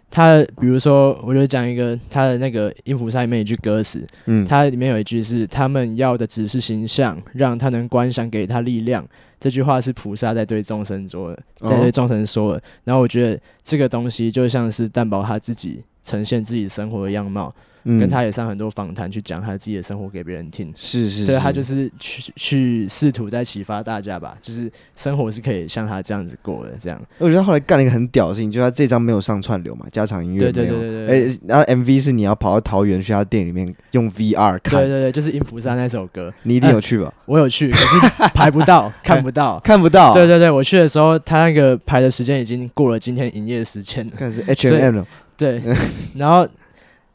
[0.09, 9.05] 他比如说，我就讲一个他的那个音符上里面一句歌词，嗯，它里面有一句是“他们要的只是形象，让他能观想，给他力量”。
[9.39, 12.63] 这句话是菩萨在对众生说的，在对众生说的。
[12.85, 17.53] 然后我觉得这个东西就像是担保他自己呈现自己生活的样貌。
[17.87, 20.73] 跟他也上很多访谈，去讲他自己的生活给别人听。
[20.75, 26.73] 是是，对他就是去去试图在启发大家吧，就是生活是可以像他这样子过的。
[26.79, 30.51] 这样，我觉得后来干了一个很屌的事情，就是他这张没有上串流嘛，加场音乐没有。
[30.51, 31.31] 对对对对。
[31.31, 34.81] 哎，然后 MV 是你要跑到桃园去他店里面用 VR 看。
[34.81, 37.13] 对对对，就是《音符山》那首歌，你一定有去吧？
[37.27, 37.99] 我有去，可是
[38.33, 40.11] 排不到，看不到， 看不到。
[40.11, 44.13] 对对对，我去的时候，他那个排的时间已经过了今天营业时间了。
[44.17, 45.05] 看是 H&M 了。
[45.37, 45.61] 对，
[46.15, 46.47] 然后。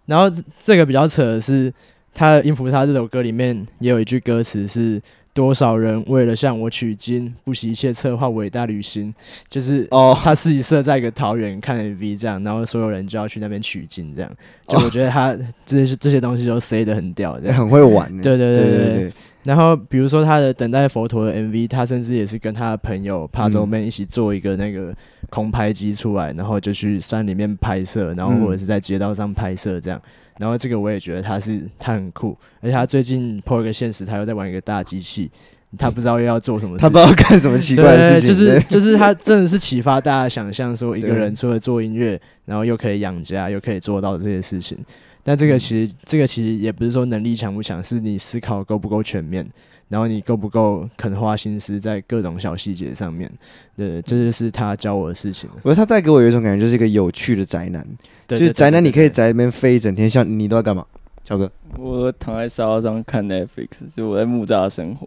[0.07, 0.29] 然后
[0.59, 1.73] 这个比较扯的是，
[2.13, 5.01] 他的《音符他》这首歌里面也有一句歌词是
[5.33, 9.15] “多少人为了向我取经，不惜一切策划伟大旅行”，
[9.49, 14.29] 就是哦，他自己设在一个桃园看 MV 这样，然后所有人就要去那边取经这样。
[14.67, 18.11] 就我觉得他这些这些东西都塞得很屌， 很会玩。
[18.21, 19.13] 对对对对对。
[19.45, 24.95] 然后比如说他的《等待佛陀》的 MV，他甚至也是跟他的朋友帕周妹一起做一个那个
[25.31, 30.01] 空拍机出来，然后就去山里面拍摄，然后或者是在街道上拍摄这样。
[30.39, 35.31] 然后这个我也觉得他是他很酷，而且他最近 po 一个现实，他又在玩一个大机器，
[35.79, 44.77] 他不知道又要做什么事， 他不知道干什么奇怪的事情，就是 就是他真的是启发大家想象，说一个人除了做音乐，然后又可以养家，又可以做到这些事情。
[45.23, 49.47] 但这个其实，这个其实也不是说能力强不强，是你思考够不够全面，
[49.89, 53.31] 然后你够不够肯花心思在各种小细节上面。
[53.77, 55.49] 对，这就是他教我的事情。
[55.63, 57.87] 我觉得他带给我有一种感觉，就是一个有趣的宅男。
[58.27, 60.09] 就是宅男，你可以在那边飞一整天。
[60.09, 60.87] 像你都在干嘛，
[61.25, 61.51] 小哥？
[61.77, 65.07] 我躺在沙发上看 Netflix，就我在木栅生活。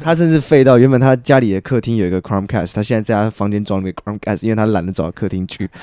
[0.00, 5.68] 他甚至废到原本他家里的客厅有一个 Chromecast，他现在在他房间装了一个 Chromecast，因为他懒得走到客厅去。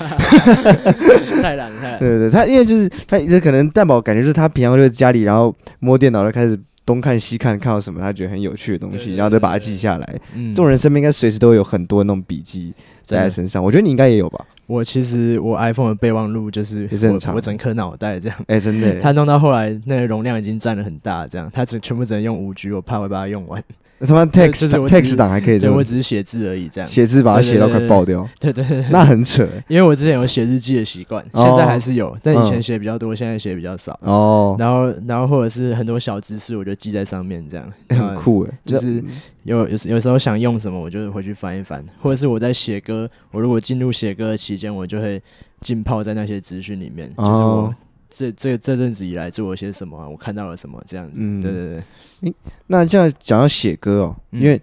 [1.42, 1.98] 太懒了，太懒。
[1.98, 10.20] 对 对对，他因为就是他一直可能蛋宝感觉就是他平常就在家里，然后摸电脑就开始东看西看，看到什么他觉得很有趣的东西，然后就把它记下来。
[10.34, 14.44] 嗯、这种人身边应该随时都会有很多那种笔记在他身上，我觉得你应该也有吧。
[14.66, 18.38] 我其实我 iPhone 的备忘录就是也是很长，我整颗脑袋这样。
[18.46, 23.62] 哎、欸，真的，它弄到后来那个容量已经占了很大，这样它只全部只能用五 G，我怕会把它用完。
[24.06, 28.28] 他妈 text text 档还可以，对，我只是写字而已，这样写字把它写到快爆掉。
[28.38, 29.46] 对对对，那很扯。
[29.68, 33.98] 因为我之前有写日记的习惯，现在还是有，但以前写比较多，现在写比较少。
[34.02, 34.56] 哦。
[34.58, 38.58] 然后然后或者是很多小知识，我就记在上面，这样很酷哎。
[38.64, 39.02] 就是
[39.44, 45.22] 有有有时候想用什么，我就回去翻一翻，或者是我在写歌，我如果进入写歌的期间，我就会
[45.60, 47.74] 浸泡在那些资讯里面，就是我。
[48.16, 50.08] 这这这阵子以来做了些什么啊？
[50.08, 50.80] 我看到了什么？
[50.86, 51.82] 这样子，嗯，对对对。
[52.30, 52.34] 诶，
[52.68, 54.60] 那这样讲到写歌哦，因为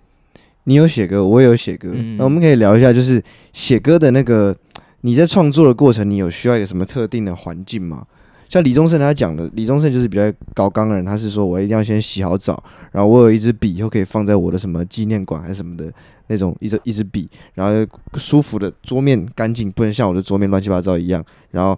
[0.63, 4.55] 你有写歌，我也有写歌，嗯，那我们可以聊一下，就是写歌的那个
[5.01, 8.07] 你在创作的过程，你有需要一个什么特定的环境吗？
[8.47, 15.91] 像李宗盛他讲的，李宗盛就是比较高纲的人，他是说我一定要先洗好澡，然后我有一支笔，以后可以放在我的什么纪念馆还是什么的
[16.27, 21.77] 那种一支一支笔，然后舒服的桌面干净，不能像我的桌面乱七八糟一样，然后。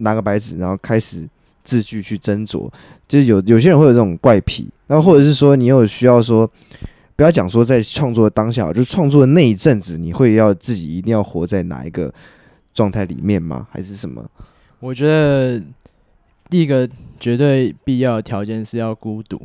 [0.00, 1.26] 拿个白纸，然后开始
[1.62, 2.70] 字句去斟酌，
[3.06, 6.50] 就是有有些人会有这种怪癖，然后或者是说你有需要说，
[7.14, 12.12] 不要讲说在创作当下，就创作的那一阵子，你会要自己一定要活在哪一个
[12.74, 13.68] 状态里面吗？
[13.70, 14.24] 还是什么？
[14.80, 15.62] 我觉得
[16.48, 16.88] 第一个
[17.20, 19.40] 绝对必要的条件是要孤独。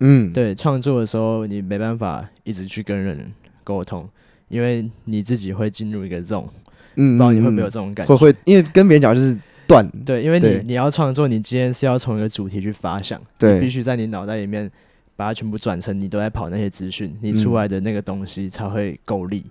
[0.00, 3.32] 嗯，对，创作的时候你没办法一直去跟人
[3.64, 4.08] 沟通，
[4.48, 6.48] 因为你自己会进入一个 zone。
[6.96, 8.14] 嗯，不知道你会不会有这种感觉？
[8.14, 9.36] 会会，因为跟别人讲就是。
[9.66, 9.88] 断。
[10.04, 14.70] 对，因为你你要创作，你今天是要从一个主题去发想，对，必须在你脑袋里面
[15.16, 19.44] 把它全部转成你都在跑那些资讯，你出来的那个东西才会够力。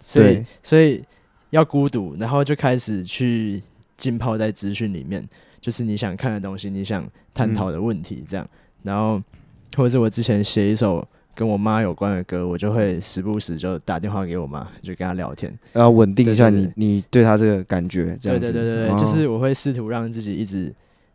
[0.00, 1.02] 所以所以
[1.50, 3.62] 要孤独，然后就开始去
[3.96, 5.26] 浸泡在资讯里面，
[5.60, 8.48] 就是你想看的东西，你想探讨的问题，这样，
[8.82, 9.22] 然后
[9.76, 11.06] 或者是我之前写一首。
[11.38, 18.52] 跟我妈有关的歌，我就会时不时就打电话给我妈，就跟她聊天，然后稳定一下你你对她这个感觉，这样子。
[18.52, 20.74] 对对对对，哦、就是我会试图让自己一直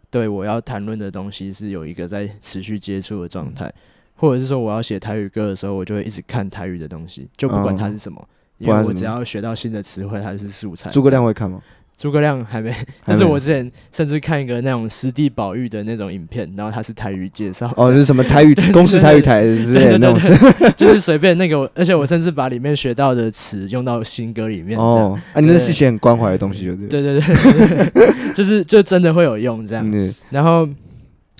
[0.10, 3.74] 对我要谈论的东西是有一个在持续接触的状态，嗯、
[4.16, 8.28] 或者是说我要写台语歌的时候，我就会一直看台语的东西，就不管它是什么，哦、
[8.60, 10.90] 因为我只要学到新的词汇，它就是素材。
[10.90, 11.62] 诸葛亮会看吗？
[11.96, 20.34] 诸葛亮还没，还没就是我之前甚至看一个那种实地保育的那种影片，然后他是台语介绍，哦，就是什么台语 公司台语台之类的那种事，
[20.76, 24.78] 就是随便那个，而且我甚至把里面学到的词用到新歌里面。
[24.78, 27.02] 哦，啊，你那是写很关怀的东西，对不对？
[27.02, 29.90] 对对对，对，就是就真的会有用这样。
[29.92, 30.68] 嗯、然后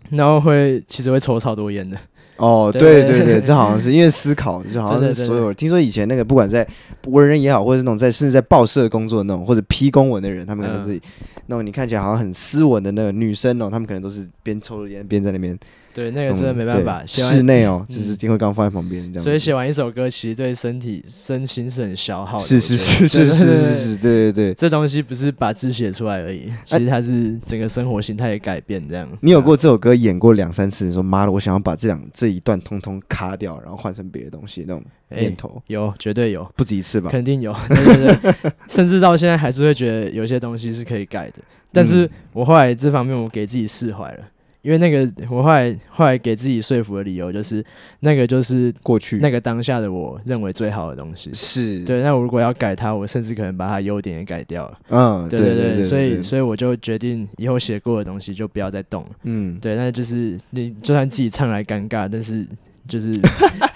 [0.10, 1.98] 然后会其实会抽超多烟的。
[2.38, 5.56] 哦，对对对，这好像是 因为思考，就好像是所有人。
[5.56, 6.68] 听说以前那个不管在
[7.08, 11.00] 文人也好，或者是那种在甚至在报社工作的那种，或者批公文的人，他们可能是
[11.48, 15.58] 那种你看起来好像很斯文的那个女生哦，他们可能都是边抽着烟边在那边。
[15.94, 17.04] 对，那个真的没办法。
[17.06, 19.24] 室内哦，就是金辉刚放在旁边这样。
[19.24, 22.44] 所以写完一首歌，其实对身体身心是很消耗的。
[22.44, 24.54] 是是是是是是 是，对对对。
[24.56, 29.08] 这东西不是把字写出来而已，其实它是整个生活形态的改变这样。
[29.22, 35.62] 你有过这首歌演过两三次，你说妈的，我想要把这两这一段通通卡掉，然后换成别的东西那种念头？
[35.68, 37.12] 有，绝对有，不止一次吧？
[37.12, 38.52] 肯定有，对对对。
[38.68, 44.24] 甚至到现在还是会觉得有些东西是可以改的，但是我后来这方面我给自己释怀了。
[44.64, 47.64] 因为那个，我后来后来给自己说服的理由就是，
[48.00, 51.30] 那个就是过去那个当下的我认为最好的东西。
[51.34, 54.80] 是对，那我如果要改它，我甚至可能把它优点也改掉了。
[54.88, 59.10] 嗯，对对对，所以所以我就决定以后写过的东西就不要再动了。
[59.24, 62.48] 嗯，对，那就是你就算自己唱来尴尬，但是
[62.88, 63.20] 就是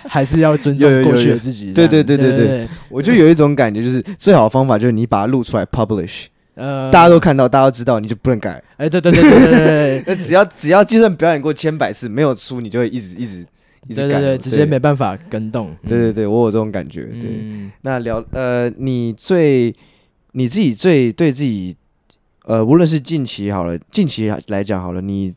[0.07, 1.73] 还是要尊重 过去的自己。
[1.73, 6.27] 对对对对对，我就有一种感觉，就是最好的方法就是你把它录出来 publish。
[6.57, 8.61] 呃，大家都看到，大家都知道，你就不能改。
[8.77, 13.45] 哎，对对对对对对，那 只要只要就算表演过千百次，没有出，你就会一直一直
[13.87, 14.07] 一直改。
[14.07, 15.71] 对对对，直接没办法跟动。
[15.87, 17.03] 对对对，我有这种感觉。
[17.21, 17.29] 对，
[17.81, 19.73] 那聊呃，你最
[20.31, 21.77] 你自己最对自己
[22.45, 25.31] 呃，无论是近期好了，近期来讲好了，你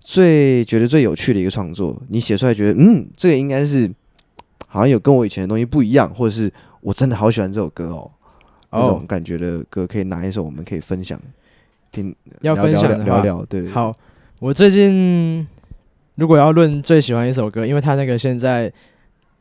[0.00, 3.90] 最觉得最有趣的一个创作，你写出来觉得嗯，这个应该是
[4.68, 8.10] 好像有跟我以前的东西不一样，或者是我真的好喜欢这首歌哦。
[8.74, 11.20] 这种感觉的歌，可以拿一首，我们可以分享，
[11.92, 13.44] 听要分享的聊聊。
[13.44, 13.94] 对，好，
[14.40, 15.46] 我最近
[16.16, 18.72] 如果要论最喜欢一首歌，因为他那个现在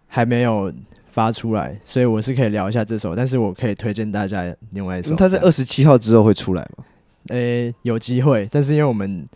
[0.08, 0.72] 还没有
[1.10, 3.16] 发出来，所以我是可以聊一下这首。
[3.16, 5.16] 但是我可以推荐大家另外一首。
[5.16, 6.86] 他在二十七号之后会出来吗？
[7.30, 9.28] 诶，有机会，但是因为我们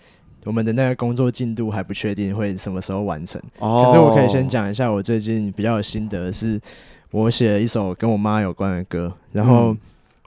[0.45, 3.41] 我们的那个工作进度还不确定会什么时候完成。
[3.59, 3.85] 哦。
[3.85, 6.61] 可是我可以先讲一下，我最近比较有心得是。
[7.11, 9.77] 我写了一首跟我妈有关的歌，然后，嗯、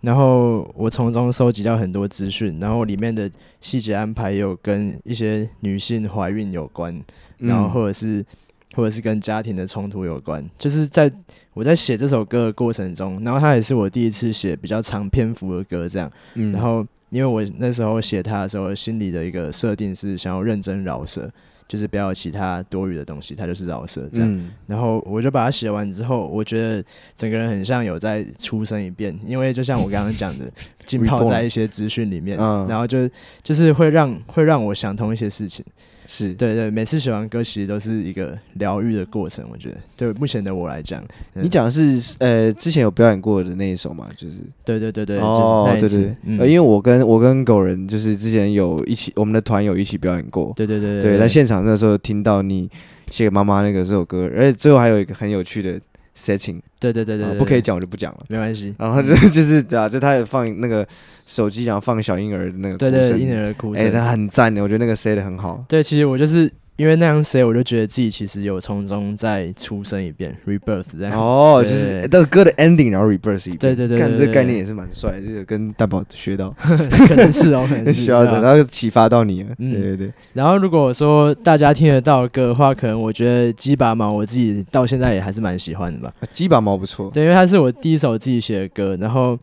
[0.00, 6.98] 然后我从中收集到很多资讯，然后里面的细节安排也有跟一些女性怀孕有关，
[7.38, 8.26] 然后或者是、嗯、
[8.74, 11.12] 或者是跟家庭的冲突有关，就是在
[11.52, 21.30] 我在写这首歌的过程中，然后它也是我第一次写比较长篇幅的歌，这样，嗯、然后因为我那时候写它的时候，心里的一个设定是想要认真饶舌。
[21.70, 24.28] 就是不要有其他多余的东西，它就是饶舌这样。
[24.28, 30.50] 嗯、然后我就把它写完之后，我觉得整个人很像有在出生一遍，因为就像我刚刚讲的，
[30.84, 33.08] 浸泡在一些资讯里面，嗯、然后就
[33.44, 35.64] 就是会让会让我想通一些事情。
[36.10, 36.34] 是。
[36.34, 41.00] 对对，每次写完歌其实都是一个疗愈的过程，我觉得对目前的我来讲，
[41.34, 44.08] 你讲的是呃之前有表演过的那一首嘛？
[44.16, 52.68] 就是对对对对哦对对，呃因为我跟我跟狗人就是之前有一起我们的团友一起表演过，对对对对，在现场那时候听到你
[53.10, 55.80] 写给妈妈那个这首歌，而且最后还有一个很有趣的
[56.20, 58.74] setting，对对对对，不可以讲我就不讲了，没关系。
[58.78, 60.86] 然后就 就是对啊，就他也放那个。
[61.26, 65.64] 手机然后放小婴儿的那个对对婴儿的哭声，哎，他很赞的，我觉得那个 set 的很好。
[65.68, 71.12] 对，其实我就是因为那样谁，我就觉得自己其实有从中再出生一遍，rebirth 这样。
[71.12, 73.58] 哦，就是那个歌的 ending，然后 rebirth 一遍。
[73.58, 78.04] 对对对，看这个概念也是蛮帅，这个跟大宝学到， 可能是哦， 可能是。
[78.04, 79.50] 需要的，然后启发到你了。
[79.58, 80.10] 对对对。
[80.32, 86.10] 然后如果说大家听得到歌的话，可能我觉得鸡拔毛，我自己到现在也还是蛮喜欢的吧。
[86.32, 89.38] 鸡拔毛不错，对，因为它是我第一首自己写的歌，然后。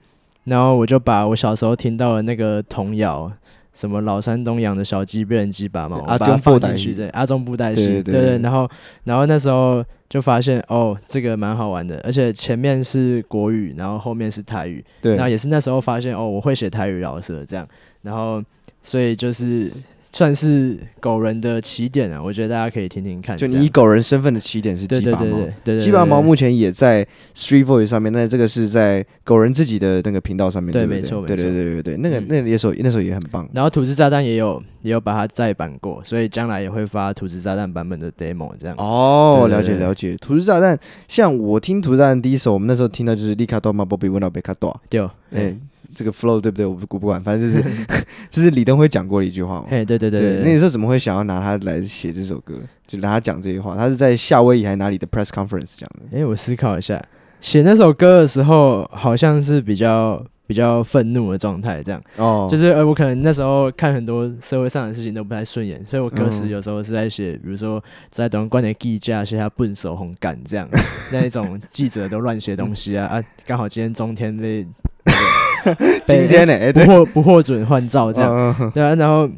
[0.48, 3.30] 然后我就把我小时候听到的那个童谣，
[3.78, 8.40] 什么老山东养的小鸡被人鸡拔毛，我把它放进去，对，阿中布袋戏，对对。
[8.40, 8.68] 然后，
[9.04, 15.14] 然后那时候就发现，哦，这个蛮好玩的，而且前面是国语，然后后面是台语，对。
[15.14, 17.68] 然后也是那时候发现，哦，我会写台语饶舌这样，
[18.02, 18.44] 然后
[18.82, 19.72] 所以就是。
[20.12, 23.38] 算是狗人的起点啊，我觉得大家可以听听看。
[23.38, 33.48] 就你以狗人身份的起点是鸡巴毛，鸡巴毛目前也在 Street Voice 上面，那这个是在狗人自己的那个频道上面，对，没错，对对对对对，那个那那首那首也很棒。
[33.54, 38.76] 然后土制炸弹也有也有把它再版过，所以将来也会发土制炸弹版本的 demo 这样。
[38.78, 40.16] 哦，了解了解。
[40.18, 40.78] 土制炸弹，
[41.08, 45.02] 像我听土制炸弹第一首，我们那时候听到就是利卡多马波比问到贝卡多，对，
[45.32, 45.56] 哎。
[45.94, 46.66] 这个 flow 对不对？
[46.66, 47.64] 我不管，反正就是
[48.30, 49.66] 这是李登辉讲过的一句话嘛。
[49.70, 52.56] 嘿，对对对对，那时候怎么会想要拿他来写这首歌？
[52.86, 56.18] 就拿他讲这句话，他是在夏威夷还是哪里的 press conference 讲的？
[56.18, 57.02] 哎，我思考一下，
[57.42, 62.02] 写那首歌的时候好像是比较比较愤怒的状态，这样。
[62.16, 70.68] 哦，就是呃，我可能那时候看很多社会上的事情都不太顺眼，所以我歌词有时候是在写，比如说在等关的记者写下笨手红干这样，
[71.12, 74.66] 那一种记者都乱写东西啊啊，刚好今天中天被，
[76.06, 79.30] 今天呢、欸，不获不获准换照这样，对啊，然后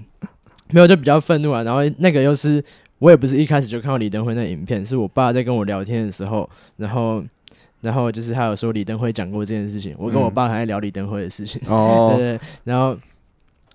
[0.72, 2.64] 没有就比较愤怒啊，然后那个又是
[3.00, 7.24] 我也不是一开始就看到李登辉那影片，是我爸在跟我聊天的时候，然后。
[7.82, 12.94] 然后就是他有说李登辉讲过这件事情，我跟我爸还在聊李登辉的事情， 嗯、对，对对，然后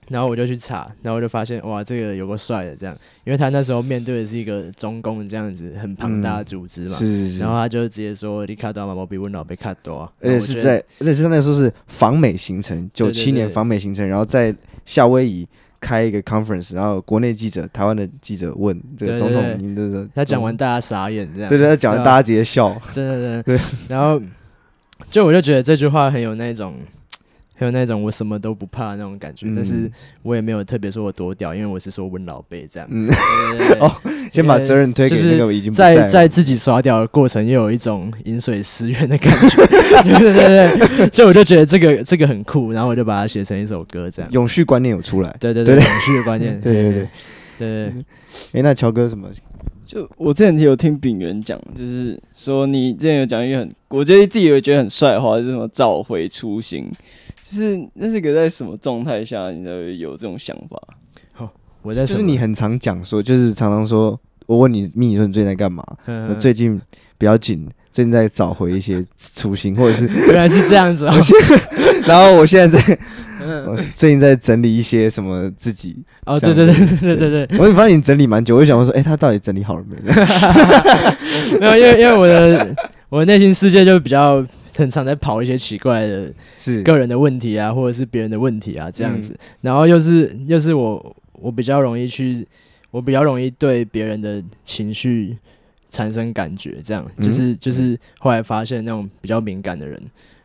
[0.08, 15.48] 然后我就去查，然后我就发现哇，这个有个帅的这样，因为他那时候面对的是一个中共这样子很庞大的组织嘛，嗯、是是是，然后他就直接说你卡多嘛，我比温老被卡多，而且是在而且是那时候是访美行程，九七年访美行程，然后在夏威夷。
[15.80, 23.60] 开一个 conference，然后国内记者、台湾的记者问这个总统，您这个他讲完大家傻眼这样，对对，他讲完大家直接笑，真的对。
[23.90, 24.18] 然后
[25.10, 26.74] 就我就觉得这句话很有那种。
[27.56, 29.90] 还有那种我什么都不怕那种感觉，嗯、但是
[30.22, 32.88] 我也没有特别说我多屌，因为我是说温老贝这样。
[32.90, 33.08] 嗯，
[33.78, 33.90] 哦，
[34.32, 39.66] 先把责任推给那个已经在在，在自己耍屌的过程，又有一种饮水思源的感觉。
[40.02, 44.30] 对对对对，就我就觉得这个这个很酷，然后我就把它写成一首歌这样。
[44.32, 47.08] 永续观念有出来，对对对，对，永续的观念，对对对对。
[47.56, 48.04] 对，
[48.52, 49.28] 哎，那乔哥什么？
[49.86, 56.90] 就我之前有听炳元讲，就是说你之前有讲一个很，我觉得自己有觉得很帅的话，就是什么找回初心。
[57.54, 60.76] 就是那是个在什么状态下，你会有这种想法？
[61.32, 61.48] 好，
[61.82, 65.84] 我在就是你很常讲说，就是常常说，我问你，秘，你说你最近在干嘛？
[66.28, 66.80] 我最近
[67.16, 71.14] 比较紧，最近在找回一些初心， 或者是原来是这样子啊。
[72.06, 72.98] 然后我现在在，
[73.66, 75.96] 我最近在整理一些什么自己。
[76.26, 77.58] 哦，对对对对对对。
[77.58, 79.96] 我发现你整理蛮久，我就想说，哎，他到底整理好了没？
[81.60, 82.74] 没有，因为因为我的
[83.10, 84.44] 我的内心世界就比较。
[84.76, 86.82] 很 常在跑一些奇怪的，是。
[86.82, 89.36] 个人的问题啊，或者是别人的问题啊，这样子。
[89.60, 92.46] 然后又是又是我，我比较容易去，
[92.90, 95.36] 我比较容易对别人的情绪
[95.88, 97.04] 产生感觉，这样。
[97.20, 100.02] 就是就是后来发现那种比较敏感的人，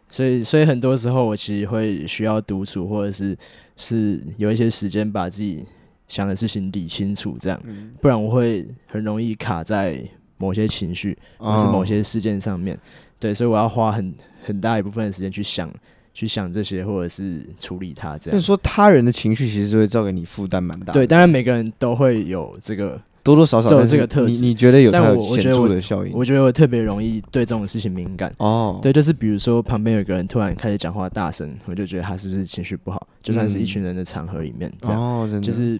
[0.09, 3.37] 所以所以很多时候我其实会需要独处，或者是
[3.77, 5.65] 是有一些时间把自己
[6.07, 7.61] 想的事情理清楚，这样，
[8.01, 10.01] 不然我会很容易卡在
[10.37, 12.77] 某些情绪或是某些事件上面。
[13.19, 14.13] 对，所以我要花很
[14.45, 15.69] 很大一部分的时间去想，
[16.13, 18.17] 去想这些，或者是处理它。
[18.17, 20.93] 这样，就是说他人的情绪其实就会造给你负担蛮大。
[20.93, 24.31] 对，当然每个人都会有这个多多少少有这个特质。
[24.31, 26.13] 你你觉得有它显著的效应？
[26.13, 28.33] 我觉得我特别容易对这种事情敏感。
[28.37, 33.07] 哦，对，就是比如说旁边有个人突然开始讲话大声，我就觉得他是不是情绪不好？
[33.21, 35.79] 就算是一群人的场合里面，这样，哦，真的，就是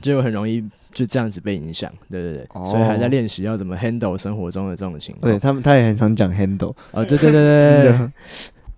[0.00, 0.62] 就很容易。
[0.92, 5.30] 就这样子被影响，对对对，哦、所以还在练习要怎么 handle 生活中的这种情况。
[5.30, 6.74] 对他们，他也很常讲 handle。
[6.92, 8.10] 哦，对对对对 对。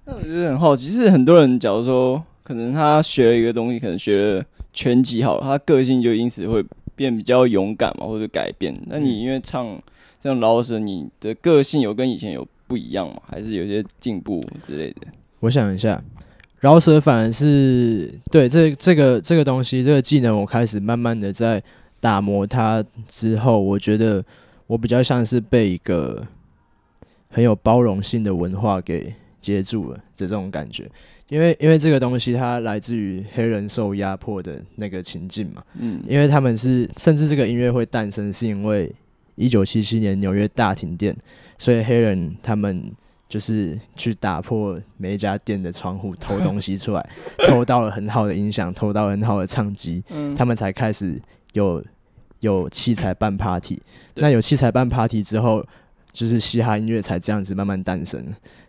[0.04, 8.76] 那我觉得很好奇，是很多人假如说，可能他学了一个东西，可能学了拳击好了，他个性就因此会变比较勇敢嘛，或者改变。
[8.86, 9.80] 那你因为唱
[10.20, 13.16] 这种饶舌，你的个性有跟以前有不一样吗？
[13.28, 15.06] 还是有些进步之类的？
[15.40, 16.02] 我想一下。
[16.60, 21.60] 饶舌反而是对这这个这个东西，这个技能，我开始慢慢的在
[22.02, 24.24] 打磨它之后，我觉得
[24.66, 26.26] 我比较像是被一个
[27.28, 30.84] 很有包容性的文化给接住了的这种感觉，
[31.28, 38.92] 因为因为这个东西它来自于黑人受压迫的那个情境嘛，嗯，因为他们是甚至这个音乐会诞生是因为
[39.36, 41.16] 一九七七年纽约大停电，
[41.56, 42.92] 所以黑人他们。
[43.28, 47.10] 就是去打破每一家店的窗户偷东西出来，
[47.48, 51.18] 偷到了很好的音响，偷到了很好的唱机，嗯、他们才开始
[51.52, 51.84] 有
[52.40, 53.80] 有器材办 party。
[54.14, 55.64] 那有器材办 party 之后，
[56.12, 58.22] 就是嘻哈音乐才这样子慢慢诞生。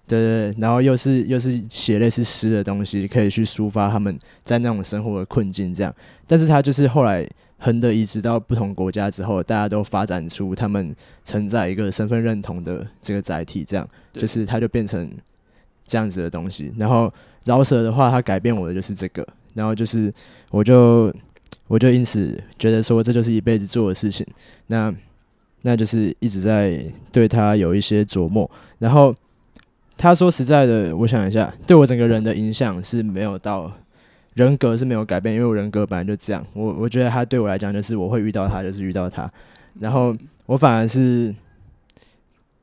[0.06, 5.94] 对对对，然后又是又是写类似诗的东西，可以去抒发他们在那种生活的困境这样。
[6.28, 7.28] 但是他就是后来。
[7.60, 15.10] 横的移植到不同国家之后，大家都发展出他们承载一个身份认同的这个载体，这样就是它就变成
[15.88, 16.74] 这样子的东西。
[16.78, 17.10] 然后
[17.46, 20.14] 饶舌的话，它改变我的就是这个，然后就是
[20.52, 21.10] 我就
[21.74, 24.24] 我就因此觉得说，这就是一辈子做的事情。
[24.68, 24.94] 那
[25.64, 28.48] 那就是一直在对他有一些琢磨。
[28.78, 29.16] 然后
[29.98, 33.72] 他说实在的，我想一下，对我整个人的影响是没有到。
[34.36, 36.46] 人格是没有改变，因为我人格本来就这样。
[36.54, 39.32] 我我觉得他对我来讲就是我会遇到他，就是遇到他。
[39.80, 40.16] 然后
[40.46, 41.34] 我反而是，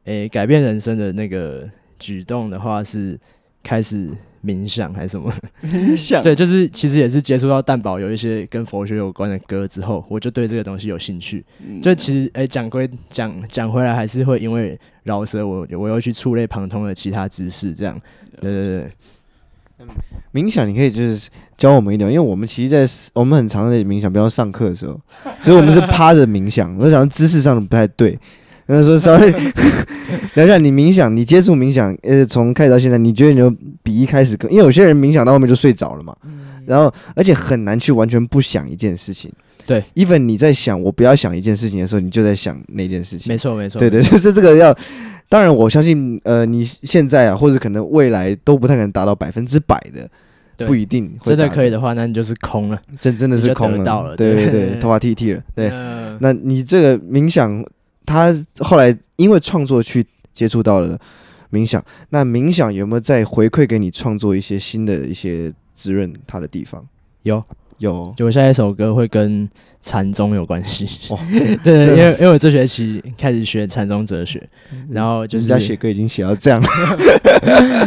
[0.04, 3.18] 诶、欸，改变人生的那个举动的话是
[3.62, 4.08] 开始
[4.45, 5.32] 冥想还是什么？
[5.62, 6.22] 冥想。
[6.22, 11.45] 对，就是其实也是接触到蛋堡有一些跟佛学有关的歌之后，我就对这个东西有兴趣。
[11.82, 17.99] 就其实哎，讲归讲，讲回来还是会因为饶舌，我我又去触类旁通的其他知识，这样。
[18.41, 18.91] 对对对。
[20.32, 25.01] 冥想你可以就是教我们一点，因为我们其实在我们很常在冥想，比方上课的时候，
[25.38, 28.18] 其实我们是趴着冥想，我想姿势上不太对。
[28.70, 29.34] 然后说稍微
[30.34, 33.52] 聊一下你冥想，你接触冥想，呃，从开始到现在，你觉得你有
[33.82, 34.50] 比一开始更？
[34.50, 36.14] 因为有些人冥想到后面就睡着了嘛，
[36.66, 39.30] 然后而且很难去完全不想一件事情。
[39.66, 43.32] 对，even 你在想我不要想一件事情的时候，你就在想那件事情。
[43.32, 44.76] 没错没错，对对，就是 这个要。
[45.28, 51.08] 当然，我相信，呃，你现在啊，或者可能未来都不太可能达到百分之百的，不一定。
[51.22, 55.40] 真的可以的话，那你就是空了，真真的是空了，到了对对对，对头发剃剃了。
[55.54, 57.64] 对，呃、那你这个冥想，
[58.07, 60.98] 他后来因为创作去接触到了
[61.53, 66.86] 冥想，那冥想有没有再回馈给你创作一些新的一些滋润他的地方？
[67.22, 67.42] 有。
[67.78, 69.48] 有，就我下一首歌会跟
[69.80, 70.86] 禅宗有关系。
[71.09, 71.18] 哦，
[71.64, 74.46] 对，因为因为我这学期开始学禅宗哲学，
[74.90, 76.68] 然后就是人家写歌已经写到这样了，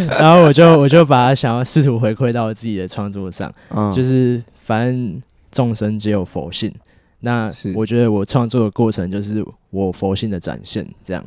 [0.19, 6.73] 然后我就我就把它想要试图回馈到自己的创作上，嗯，就是反正众生皆有佛性，
[7.23, 11.25] 那我觉得我创作的过程就是我佛性的展现，这样，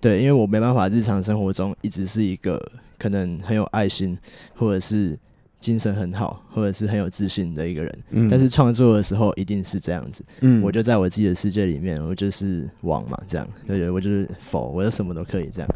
[0.00, 2.64] 对，因为我没办法日常生活中一直是一个
[2.96, 4.16] 可能很有爱心
[4.54, 5.18] 或者是。
[5.60, 10.24] 精神很好，或者是很有自信的一个人，嗯、但是创作的时候一定是这样子。
[10.38, 13.48] 嗯，我就在我自己的世界里面，我就是王嘛，这样。
[13.66, 15.68] 对对，我就是佛，我就什么都可以这样。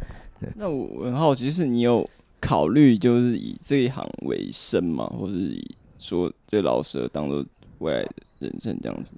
[0.55, 2.09] 那我很好奇，是你有
[2.39, 5.05] 考虑就是以这一行为生吗？
[5.19, 7.45] 或是以说对饶舌当做
[7.79, 9.11] 未来的人生这样子？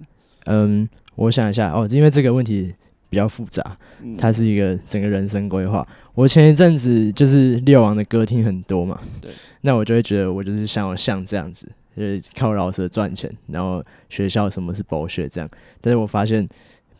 [0.45, 2.73] 嗯，我想一下哦，因为这个问题
[3.09, 3.75] 比较复杂，
[4.17, 5.87] 它是一个整个人生规划。
[6.13, 9.29] 我前一阵子就是六王的歌听很多嘛，对。
[9.61, 11.67] 那我就会觉得，我就是像我像这样子，
[11.97, 15.49] 就是靠饶舌赚钱，然后学校什么是博学这样。
[15.81, 16.47] 但是我发现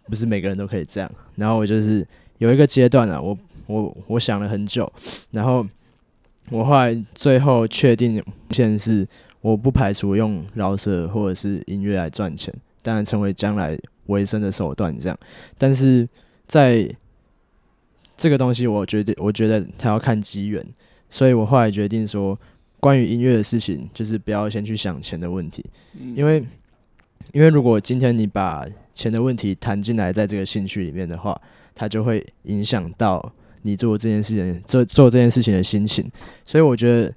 [0.07, 1.09] 不是每个人都可以这样。
[1.35, 2.05] 然后我就是
[2.39, 3.37] 有一个阶段啊，我
[3.67, 4.91] 我我想了很久，
[5.31, 5.65] 然后
[6.49, 9.07] 我后来最后确定，现在是
[9.41, 12.53] 我不排除用饶舌或者是音乐来赚钱，
[12.85, 15.19] 当然成为将来维生的手段这样。
[15.57, 16.07] 但是
[16.45, 16.87] 在
[18.15, 20.63] 这个东西，我觉得我觉得他要看机缘，
[21.09, 22.37] 所以我后来决定说。
[22.77, 25.65] 关于音乐的事情，就是不要先去想钱的问题，
[26.13, 26.45] 因为，
[27.31, 28.63] 因为如果今天你把
[28.93, 31.35] 钱的问题谈进来，在这个兴趣里面的话，
[31.73, 33.33] 它就会影响到
[33.63, 36.07] 你做这件事情、做做这件事情的心情。
[36.45, 37.11] 所以我觉得，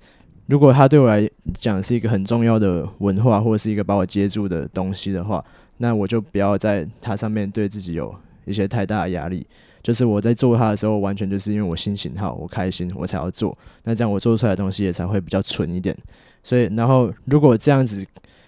[0.48, 5.44] 如果它对我来讲是一个很重要的文化，或者是一个把我接住的东西的话，
[5.76, 8.14] 那我就不要在它上面对自己有
[8.46, 9.46] 一些太大的压力。
[9.82, 13.56] 就是我在做它的时候，完全就是因为我心情好，我开心，我才要做。
[13.84, 15.94] 那这样我做出来的东西也才会比较纯一点。
[16.42, 18.04] 所以，然后如果这样子，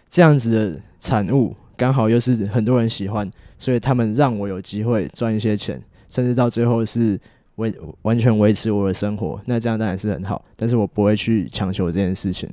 [0.08, 7.20] 这样子的产物刚好又是很多人喜欢，所以他们让我有机会赚一些钱，甚至到最后是
[7.60, 9.40] 维完全维持我的生活。
[9.44, 12.48] 那这样当然是很好，但是我不会去强求这件事情。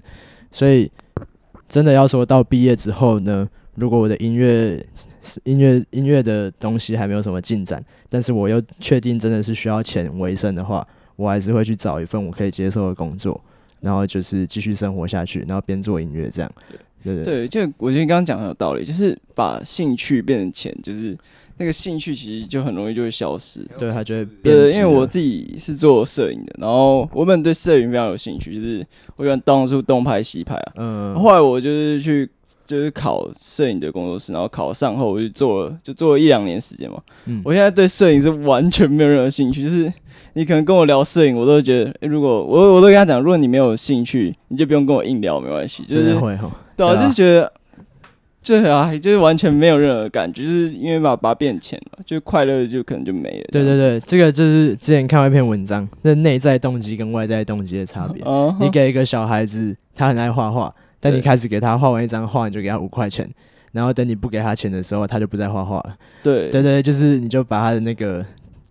[0.52, 0.92] 所以，
[1.68, 3.48] 真的要说到毕业之后呢？
[3.76, 4.84] 如果我的音乐、
[5.44, 7.80] 音乐、音乐的东西还没有什么进展，
[8.10, 10.84] 但是我又确定真的是需要钱为生的话，
[11.16, 13.40] 我还是会去找一份我可以接受的工作，
[13.80, 16.52] 然后就是继续生活下去，然后边做音乐这样。
[17.04, 21.16] 对对对，就我觉得刚刚讲很有道理，就是把兴趣变成钱，就是
[21.58, 23.60] 那个兴趣其实就很容易就会消失。
[23.78, 24.56] 对，它就会变。
[24.56, 28.86] 对，因为我自己是做摄影的，然后我本对摄影非常有兴趣，就是
[29.16, 30.74] 我喜欢到处东拍西拍啊。
[30.78, 31.16] 嗯。
[31.16, 32.30] 后来我就是去。
[32.66, 37.02] 就是考摄影的工作室，然后考上后我就做了，就做了一两年时间嘛。
[37.26, 39.64] 嗯，我现在对摄影是完全没有任何兴趣。
[39.64, 39.90] 就是
[40.34, 45.84] 你可能跟我聊摄影，我都觉得，欸、如果我我都跟他讲，如果你没有兴趣，你就不用跟我硬聊，没关系。
[45.84, 46.14] 就是
[46.76, 47.50] 对啊，就是觉得，
[48.48, 53.48] 就啊，就是完全没有任何感觉，就是因为把把它变钱了，就快乐就可能就没了。
[53.52, 58.24] 对对对，这个就是之前看过一篇文章，那内在动机跟外在动机的差别。
[58.26, 60.74] Uh huh、你给一个小孩子，他很爱画画。
[61.00, 63.30] 但你开始给他画完一张画，你就给他五块钱，
[63.72, 65.96] 然后等你不给他钱的时候，他就不再画画了。
[66.24, 68.26] 对对对，就是你就把他的那个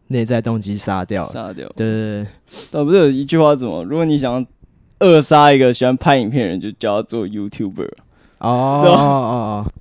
[0.09, 1.71] 内在动机杀掉，杀掉。
[1.77, 2.27] 对对对，
[2.73, 3.85] 倒不是有一句话怎么？
[3.85, 4.45] 如果你想
[4.99, 7.91] 扼杀一个喜欢拍影片的人，就叫他做 YouTuber。
[8.47, 9.73] 哦哦哦。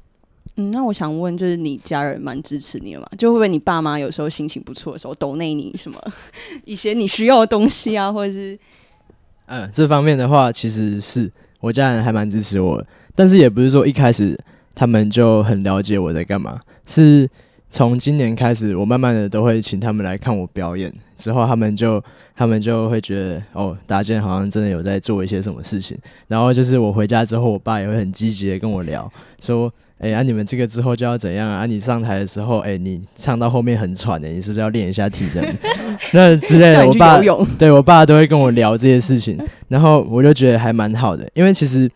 [0.57, 3.07] 嗯，那我想问，就是你家人蛮支持你的嘛？
[3.17, 6.01] 就会不会你爸妈有时候心情不错的时候，抖内你什么
[6.65, 8.57] 一些你需要的东西啊，或者是？
[9.47, 11.31] 嗯，这方面的话，其实是。
[11.61, 12.85] 我家人还蛮支持我的，
[13.15, 14.39] 但是也不是说一开始
[14.75, 16.59] 他们就很了解我在干嘛。
[16.85, 17.27] 是
[17.75, 22.01] 从今年开始，我慢慢的都会请他们来看我表演，之后他们就
[22.33, 25.97] 他们就会觉得哦，达健好像真的有在做一些什么事情。
[26.29, 29.11] 然后就是我回家之后，我爸也会很积极的跟我聊，
[29.41, 29.69] 说
[29.99, 31.63] ：“哎、欸，啊你们这个之后就要怎样啊？
[31.63, 35.43] 啊你上台的时候，哎、欸，你唱到后面很喘的，你是不是要练一下体能？”
[36.15, 37.19] 那之类的，我爸
[37.59, 41.91] 对我爸都会跟我聊这些事情，然后我就觉得还蛮好的，因为其实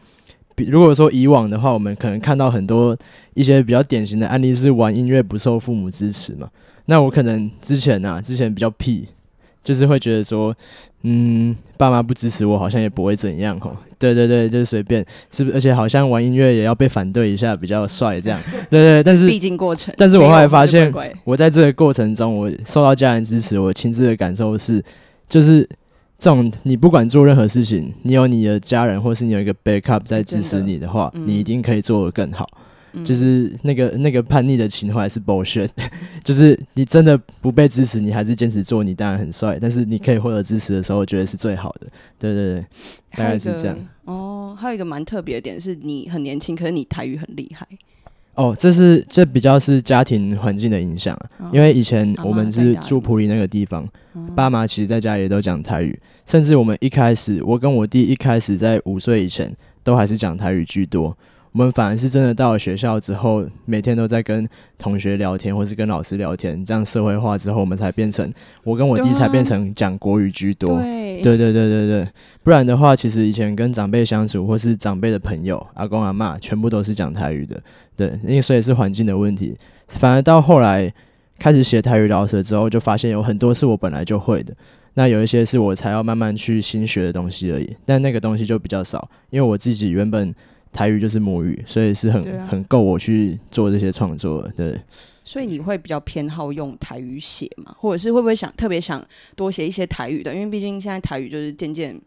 [0.60, 2.98] 比如果说以往的话，我们可能看到很多
[3.34, 6.50] 一些比较典型的案例是玩音乐不受父母支持嘛，
[6.86, 9.08] 那我可能之前啊，之前比较屁。
[9.62, 10.56] 就是会觉得说，
[11.04, 13.76] 嗯，爸妈不支持我，好像也不会怎样吼。
[14.00, 15.56] 对对对，就是随便，是不是？
[15.58, 18.40] 而且好像玩音乐也要被反对一下，比较帅这样。
[18.72, 19.94] 对对，但是毕竟过程。
[19.98, 20.92] 但是我后来发现，
[21.26, 24.82] 我在这个过程中，我受到家人支持，我亲自的感受是，
[25.28, 25.68] 就是
[26.20, 32.48] 这种你不管做任何事情，你有你的家人，或是你有一个 backup 在支持你的话，你一定可以做得更好。
[33.06, 35.70] 就是那个那个叛逆的情怀是 bullshit，
[36.24, 39.60] 就是你真的不被支持，你还是坚持做，你当然很帅。
[39.62, 41.88] 但是你可以获得支持的时候，我觉得是最好的。
[42.18, 42.66] 对对对，
[43.12, 43.78] 大概是这样。
[44.06, 47.68] 哦，还有一个蛮特别的点是，你很年轻，可是你台语很厉害。
[48.40, 53.86] 哦，这是这比较是家庭环境的影响，哦，因为以前我们是住普里那个地方，
[54.34, 61.18] 爸妈其实在家也都讲台语，甚至我们一开始，我跟我弟一开始在五岁以前都还是讲台语居多。
[61.52, 64.48] 我们反而是真的到了学校之后，每天都在跟
[64.78, 68.32] 同学聊天，或是跟老师聊天，这样社会化之后，我们才变成
[68.64, 70.80] 我跟我弟才变成讲国语居多。
[70.80, 72.08] 对对对对对对，
[72.44, 77.60] 不然的话，其实以前跟长辈相处，或是长辈的朋友、阿公阿妈，全部都是讲台语的。
[77.96, 79.58] 对，因为所以是环境的问题。
[79.88, 80.94] 反而到后来
[81.40, 84.54] 开始写台语饶舌之后，就发现有很多是我本来就会的，
[84.94, 87.76] 那有一些是我才要慢慢去新学的东西而已。
[87.88, 90.34] 但那个东西就比较少，因为我自己原本。
[90.72, 94.50] 台语就是母语，所以是很、啊、很够我去做这些创作的。
[94.56, 94.82] 对，
[95.24, 97.76] 所以你会比较偏好用台语写嘛？
[97.78, 99.06] 或者是会不会想特别想
[99.36, 100.34] 多写一些台语的？
[100.34, 102.00] 因为毕竟现在台语就是渐渐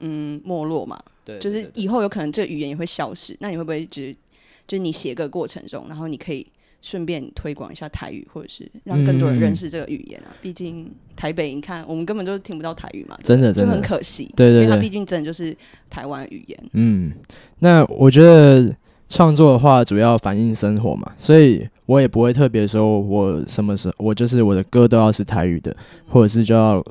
[0.00, 3.36] 嗯没落嘛，对，就是以后有可能这个语言也会消失。
[3.40, 4.18] 那你会不会觉得，
[4.66, 6.46] 就是你写个过程中，然后你可以。
[6.80, 10.30] 顺便推广一下台语，或者是让更多人认识这个语言啊。
[10.40, 14.30] 毕竟台北，你看我们根本就听不到台语嘛，真的，就很可惜。
[14.36, 15.54] 对对对，因为它毕竟真的就是
[15.90, 16.58] 台湾语言。
[16.72, 17.12] 嗯，
[17.58, 18.74] 那我觉得
[19.08, 25.76] 创作的话，主要反映生活嘛，所以我也不会特别说我什么时候我就是我的歌都要是台语的，
[26.08, 26.84] 或者是就要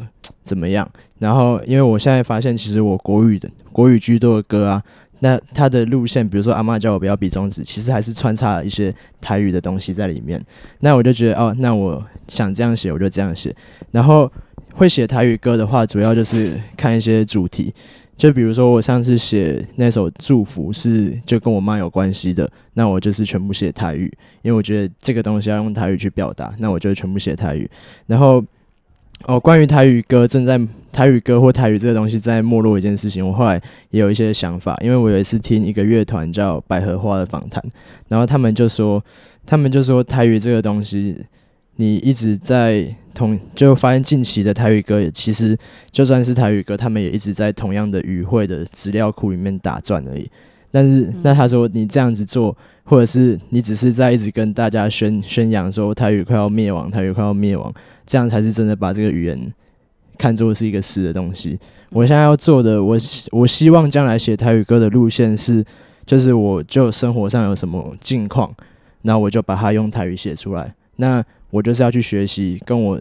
[0.43, 0.89] 怎么样。
[1.19, 4.83] 然后，因为我现在发现，其实我国语的国语居多的歌啊。
[5.19, 10.43] 那他的路线，比如说阿嬷叫我不要比中指，其实还是穿插了一些台语的东西在里面。
[10.79, 13.55] 那我就觉得，哦，那我想这样写，我就这样写。
[13.91, 14.31] 然后
[14.73, 17.73] 会写台语歌的话，主要就是看一些主题，
[18.15, 24.11] 就比如说我上次写那首《祝福》是就跟我妈有关系的，那我就是全部写台语，
[24.41, 27.69] 因为我觉得这个东西要用台语去表达，那我就全部写台语。
[28.05, 28.43] 然后。
[29.25, 30.59] 哦，关于台语歌正在
[30.91, 34.77] 台语歌或台语这个东西在没落一件事情，我后来也有一些想法。
[34.81, 37.61] 因为我有一次听一个乐团叫百合花的访谈，
[38.07, 39.03] 然后他们就说，
[39.45, 41.17] 他们就说台语这个东西，
[41.75, 45.57] 你一直在同就发现近期的台语歌，也其实
[45.91, 50.29] 就算是台语歌，他们也一直在同样的语汇的资料库里面打转而已。
[50.71, 57.73] 但是那他说你这样子做，或者是你只是在一直跟大家宣宣扬说台语快要灭亡，台语快要灭亡。
[58.07, 59.53] 这样才是真的把这个语言
[60.17, 61.59] 看作是一个死的东西。
[61.91, 62.97] 我现在要做的，我
[63.31, 65.63] 我希望将来写台语歌的路线是，
[66.05, 68.51] 就是我就生活上有什么境况，
[69.03, 70.73] 那我就把它用台语写出来。
[70.95, 72.99] 那我就是要去学习跟我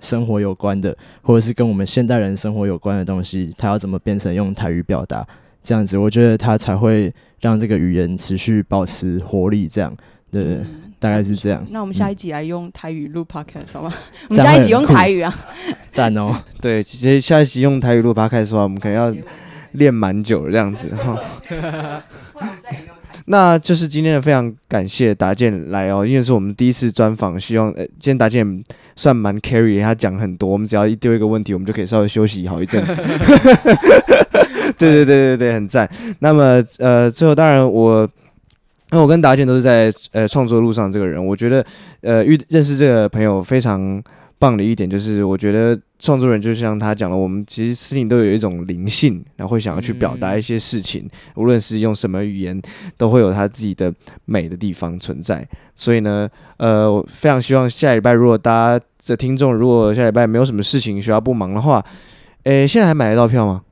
[0.00, 5.26] 生活有关的，或者是跟我们现代人生活有关的东西，它要怎么变成用台语表达？
[5.62, 9.66] 这样子，我觉得它才会让这个语言持续保持活力。
[9.66, 9.94] 这样，
[10.30, 10.60] 对对。
[11.04, 11.62] 大概是这样。
[11.68, 13.92] 那我们下一集来用台语录 podcast 好吗？
[14.30, 15.30] 我们下一集用台语啊。
[15.92, 16.34] 赞哦。
[16.62, 19.14] 对，其实下一集用台语录 podcast 的话，我们可能要
[19.72, 22.02] 练蛮久的这样子哈。
[23.26, 28.64] 那就是今天的非常感谢达健来哦，因为是我们第一次专访，希望呃，今天达健
[28.96, 32.96] 算蛮 carry，他讲很多，我们只要一丢一个问题，我们就可以稍微休息好一阵子。
[34.78, 35.86] 对对对对对，很赞。
[36.20, 38.08] 那么呃，最后当然我。
[38.94, 41.66] 那我跟达健都是在呃创作路上，这个人，我觉得
[42.00, 44.00] 呃遇认识这个朋友非常
[44.38, 52.62] 棒的一点就是，我觉得创作人就像他讲了，我们其实心里都有一种灵性，然后会想要去表达一些事情，无论是用什么语言，
[52.96, 53.92] 都会有他自己的
[54.26, 55.44] 美的地方存在。
[55.74, 56.28] 所以呢，
[56.58, 61.84] 呃，我非常希望下礼拜如果大家的听众如果下礼拜没有什么事情需要不忙的话，
[62.44, 63.62] 诶，现在还买得到票吗？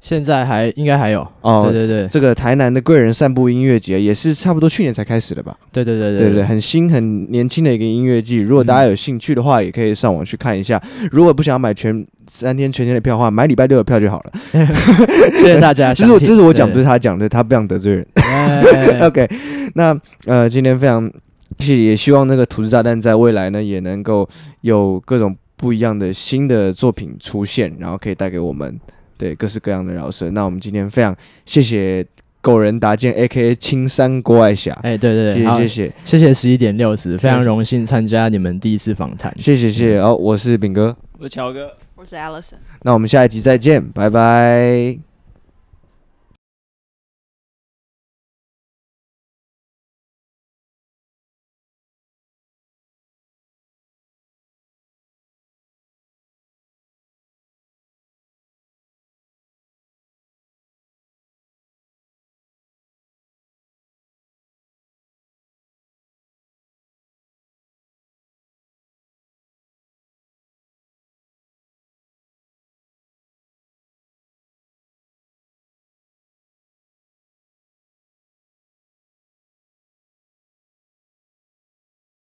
[0.00, 5.56] 现在还应该还有哦，对对对，这个台南的贵人散步音乐节也是差不多去年才开始的吧？
[5.72, 8.38] 对对对对对对，很新很年轻的一个音乐季。
[8.38, 10.80] 如果大家有兴趣的话，也可以上网去看一下。
[11.10, 14.32] 如果不想要买全三天全天的票的话，买礼拜六的票就好了。
[15.34, 15.92] 谢谢大家。
[15.94, 18.06] 其实我这是我讲，不是他讲的，他不想得罪人。
[19.02, 19.28] OK，
[19.74, 21.10] 那呃，今天非常
[21.58, 24.28] 谢谢，也希望那个土制炸弹在未来呢也能够
[24.60, 25.34] 有各种。
[25.58, 28.78] 不一样的新的作品出现，然后可以带给我们
[29.16, 30.30] 对各式各样的饶舌。
[30.30, 32.04] 那我们今天非常谢谢
[32.40, 39.98] 狗人达健 A.K.A 青山郭爱霞，哎，对对对，谢谢谢谢谢谢十一点六十，非常荣幸参加你们第一次访谈，谢谢谢谢。
[39.98, 45.15] 哦，我是炳哥，我是乔哥，我是 Allison，那我们下一集再见，拜拜。